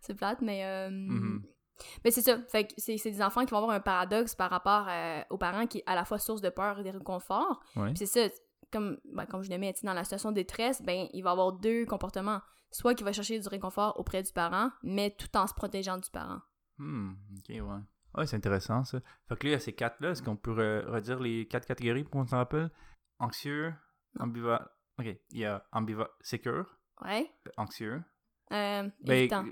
[0.00, 0.64] c'est plate, mais.
[0.64, 1.42] euh, Mhm.
[2.04, 2.38] Mais c'est ça.
[2.48, 5.66] Fait que c'est des enfants qui vont avoir un paradoxe par rapport euh, aux parents
[5.66, 7.60] qui est à la fois source de peur et de réconfort.
[7.74, 7.86] Ouais.
[7.94, 8.34] Puis c'est ça,
[8.70, 11.52] comme, ben, comme je le mets, dans la situation de détresse, ben, il va avoir
[11.52, 12.40] deux comportements.
[12.72, 16.08] Soit qu'il va chercher du réconfort auprès du parent, mais tout en se protégeant du
[16.10, 16.40] parent.
[16.78, 17.80] Hmm, ok, ouais.
[18.14, 19.00] Ouais, c'est intéressant, ça.
[19.28, 20.10] Fait que là, il y a ces quatre-là.
[20.10, 22.70] Est-ce qu'on peut re- redire les quatre catégories pour qu'on s'en rappelle?
[23.18, 23.74] Anxieux,
[24.18, 24.64] ambivalent...
[24.98, 26.10] Ok, il y a ambivalent...
[26.20, 27.30] Sécure, Ouais.
[27.56, 28.02] anxieux.
[28.52, 29.44] Euh, Ben, évitant.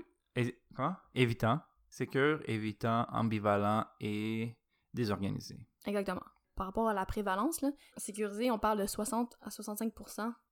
[0.75, 1.01] Quoi?
[1.13, 1.61] Évitant.
[1.89, 4.55] Sécure, évitant, ambivalent et
[4.93, 5.57] désorganisé.
[5.85, 6.21] Exactement.
[6.59, 9.93] Par rapport à la prévalence, là, sécurisé, on parle de 60 à 65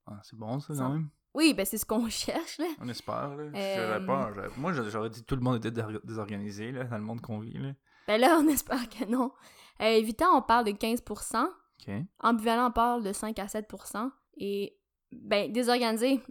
[0.05, 1.09] Ah, c'est bon, ça, quand même.
[1.33, 2.67] Oui, ben c'est ce qu'on cherche, là.
[2.79, 3.43] On espère, là.
[3.53, 7.19] Euh, Moi, j'aurais dit que tout le monde était dé- désorganisé, là, dans le monde
[7.19, 7.73] qu'on vit, là.
[8.07, 9.33] Ben là, on espère que non.
[9.81, 11.93] Euh, évitant, on parle de 15 Ok.
[12.21, 14.79] Ambivalent, on parle de 5 à 7% Et,
[15.11, 16.21] ben, désorganisé,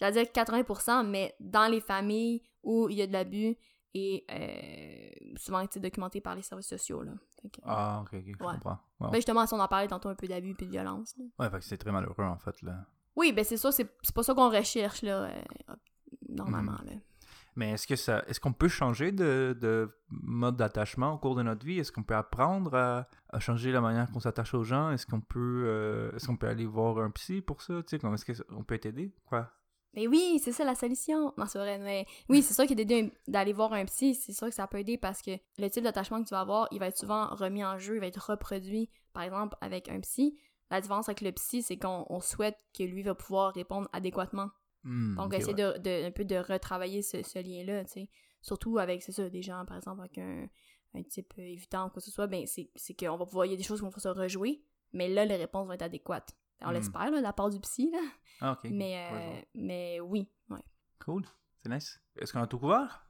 [0.00, 3.54] j'allais dire 80% mais dans les familles où il y a de l'abus
[3.94, 7.12] et euh, souvent été documenté par les services sociaux, là.
[7.42, 8.52] Que- Ah, ok, ok, je Ouais.
[8.54, 8.78] comprends.
[9.00, 9.10] Wow.
[9.10, 11.14] Ben justement, si on en parlait tantôt un peu d'abus et de violence.
[11.18, 11.24] là.
[11.38, 12.84] Ouais, fait que c'est très malheureux, en fait, là.
[13.16, 15.42] Oui, ben c'est ça, c'est c'est pas ça qu'on recherche, là, euh,
[16.28, 16.86] normalement, Mhm.
[16.90, 16.92] là.
[17.56, 21.42] Mais est-ce que ça, est-ce qu'on peut changer de, de mode d'attachement au cours de
[21.42, 21.80] notre vie?
[21.80, 24.92] Est-ce qu'on peut apprendre à, à changer la manière qu'on s'attache aux gens?
[24.92, 28.06] Est-ce qu'on peut, euh, est-ce qu'on peut aller voir un psy pour ça Tu sais,
[28.06, 29.50] est-ce qu'on peut t'aider Quoi?
[29.94, 31.32] Mais oui, c'est ça la solution.
[31.36, 34.48] Non, c'est vrai, mais oui, c'est sûr que d'aider d'aller voir un psy, c'est sûr
[34.48, 36.86] que ça peut aider parce que le type d'attachement que tu vas avoir, il va
[36.86, 40.38] être souvent remis en jeu, il va être reproduit, par exemple, avec un psy.
[40.70, 44.50] La différence avec le psy, c'est qu'on on souhaite que lui va pouvoir répondre adéquatement.
[44.84, 45.74] Hmm, Donc, essayer ouais.
[45.74, 48.08] de, de- un peu de retravailler ce, ce lien-là, tu sais.
[48.42, 50.46] Surtout avec, c'est ça, des gens, par exemple, avec un,
[50.94, 53.50] un type évitant ou quoi que ce soit, ben, c'est c'est qu'on va pouvoir, il
[53.50, 54.62] y a des choses qu'on va se rejouer,
[54.92, 56.34] mais là, les réponses vont être adéquates.
[56.62, 56.74] On Hmm.
[56.74, 57.98] l'espère, de la part du psy, là.
[58.40, 58.70] Ah, ok.
[58.70, 60.60] Mais, euh, mais oui, ouais.
[61.04, 61.24] Cool,
[61.62, 62.00] c'est nice.
[62.16, 63.04] Est-ce qu'on a tout couvert?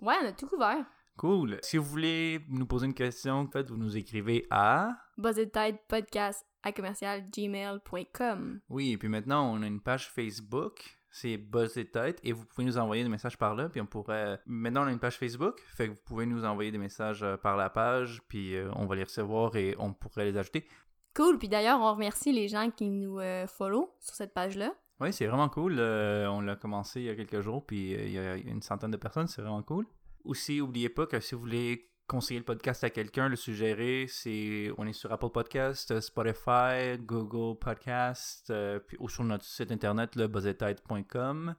[0.00, 0.84] Ouais, on a tout couvert.
[1.16, 1.58] Cool.
[1.62, 4.98] Si vous voulez nous poser une question, faites vous nous écrivez à.
[5.16, 8.60] Tide Podcast à commercial gmail.com.
[8.68, 10.98] Oui, et puis maintenant, on a une page Facebook.
[11.10, 12.20] C'est Buzz et Tête.
[12.22, 13.68] Et vous pouvez nous envoyer des messages par là.
[13.70, 14.38] Puis on pourrait.
[14.44, 15.58] Maintenant, on a une page Facebook.
[15.74, 18.20] Fait que vous pouvez nous envoyer des messages euh, par la page.
[18.28, 20.68] Puis euh, on va les recevoir et on pourrait les ajouter.
[21.16, 24.74] Cool, puis d'ailleurs, on remercie les gens qui nous euh, follow sur cette page-là.
[25.00, 25.76] Oui, c'est vraiment cool.
[25.78, 27.64] Euh, on l'a commencé il y a quelques jours.
[27.64, 29.26] Puis euh, il y a une centaine de personnes.
[29.26, 29.86] C'est vraiment cool.
[30.24, 34.70] Aussi, n'oubliez pas que si vous voulez conseiller le podcast à quelqu'un, le suggérer, c'est
[34.76, 40.16] on est sur Apple Podcast, Spotify, Google Podcast, euh, puis ou sur notre site internet
[40.16, 41.54] lebuzzetide.com.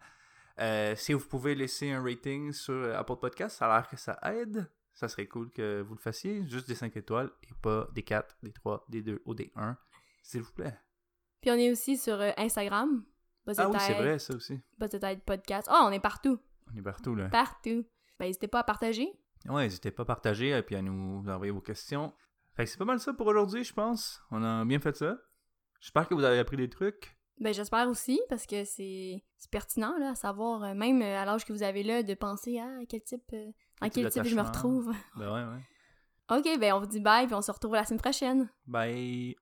[0.60, 4.20] Euh, si vous pouvez laisser un rating sur Apple Podcast, ça a l'air que ça
[4.24, 4.68] aide.
[4.98, 6.43] Ça serait cool que vous le fassiez.
[6.48, 9.78] Juste des 5 étoiles et pas des 4, des 3, des 2 ou des 1.
[10.24, 10.76] S'il vous plaît.
[11.39, 13.06] Puis on est aussi sur euh, Instagram.
[13.45, 14.60] Buzz Ah oui, c'est vrai, ça aussi.
[15.24, 15.70] Podcast.
[15.72, 16.39] Oh, on est partout.
[16.74, 17.30] On est partout, là.
[17.30, 17.86] Partout.
[18.18, 19.08] Ben, n'hésitez pas à partager.
[19.48, 22.12] Ouais, n'hésitez pas à partager et puis à nous envoyer vos questions.
[22.56, 24.20] Fait que c'est pas mal ça pour aujourd'hui, je pense.
[24.32, 25.20] On a bien fait ça.
[25.80, 27.16] J'espère que vous avez appris des trucs.
[27.39, 31.26] Ben, j'espère aussi, parce que c'est c'est pertinent, là, à savoir, euh, même euh, à
[31.26, 33.32] l'âge que vous avez là, de penser à quel type,
[33.82, 34.94] type quel type je me retrouve.
[35.16, 36.38] Ben ouais, ouais.
[36.38, 38.50] ok, ben, on vous dit bye, puis on se retrouve la semaine prochaine.
[38.66, 39.36] Bye.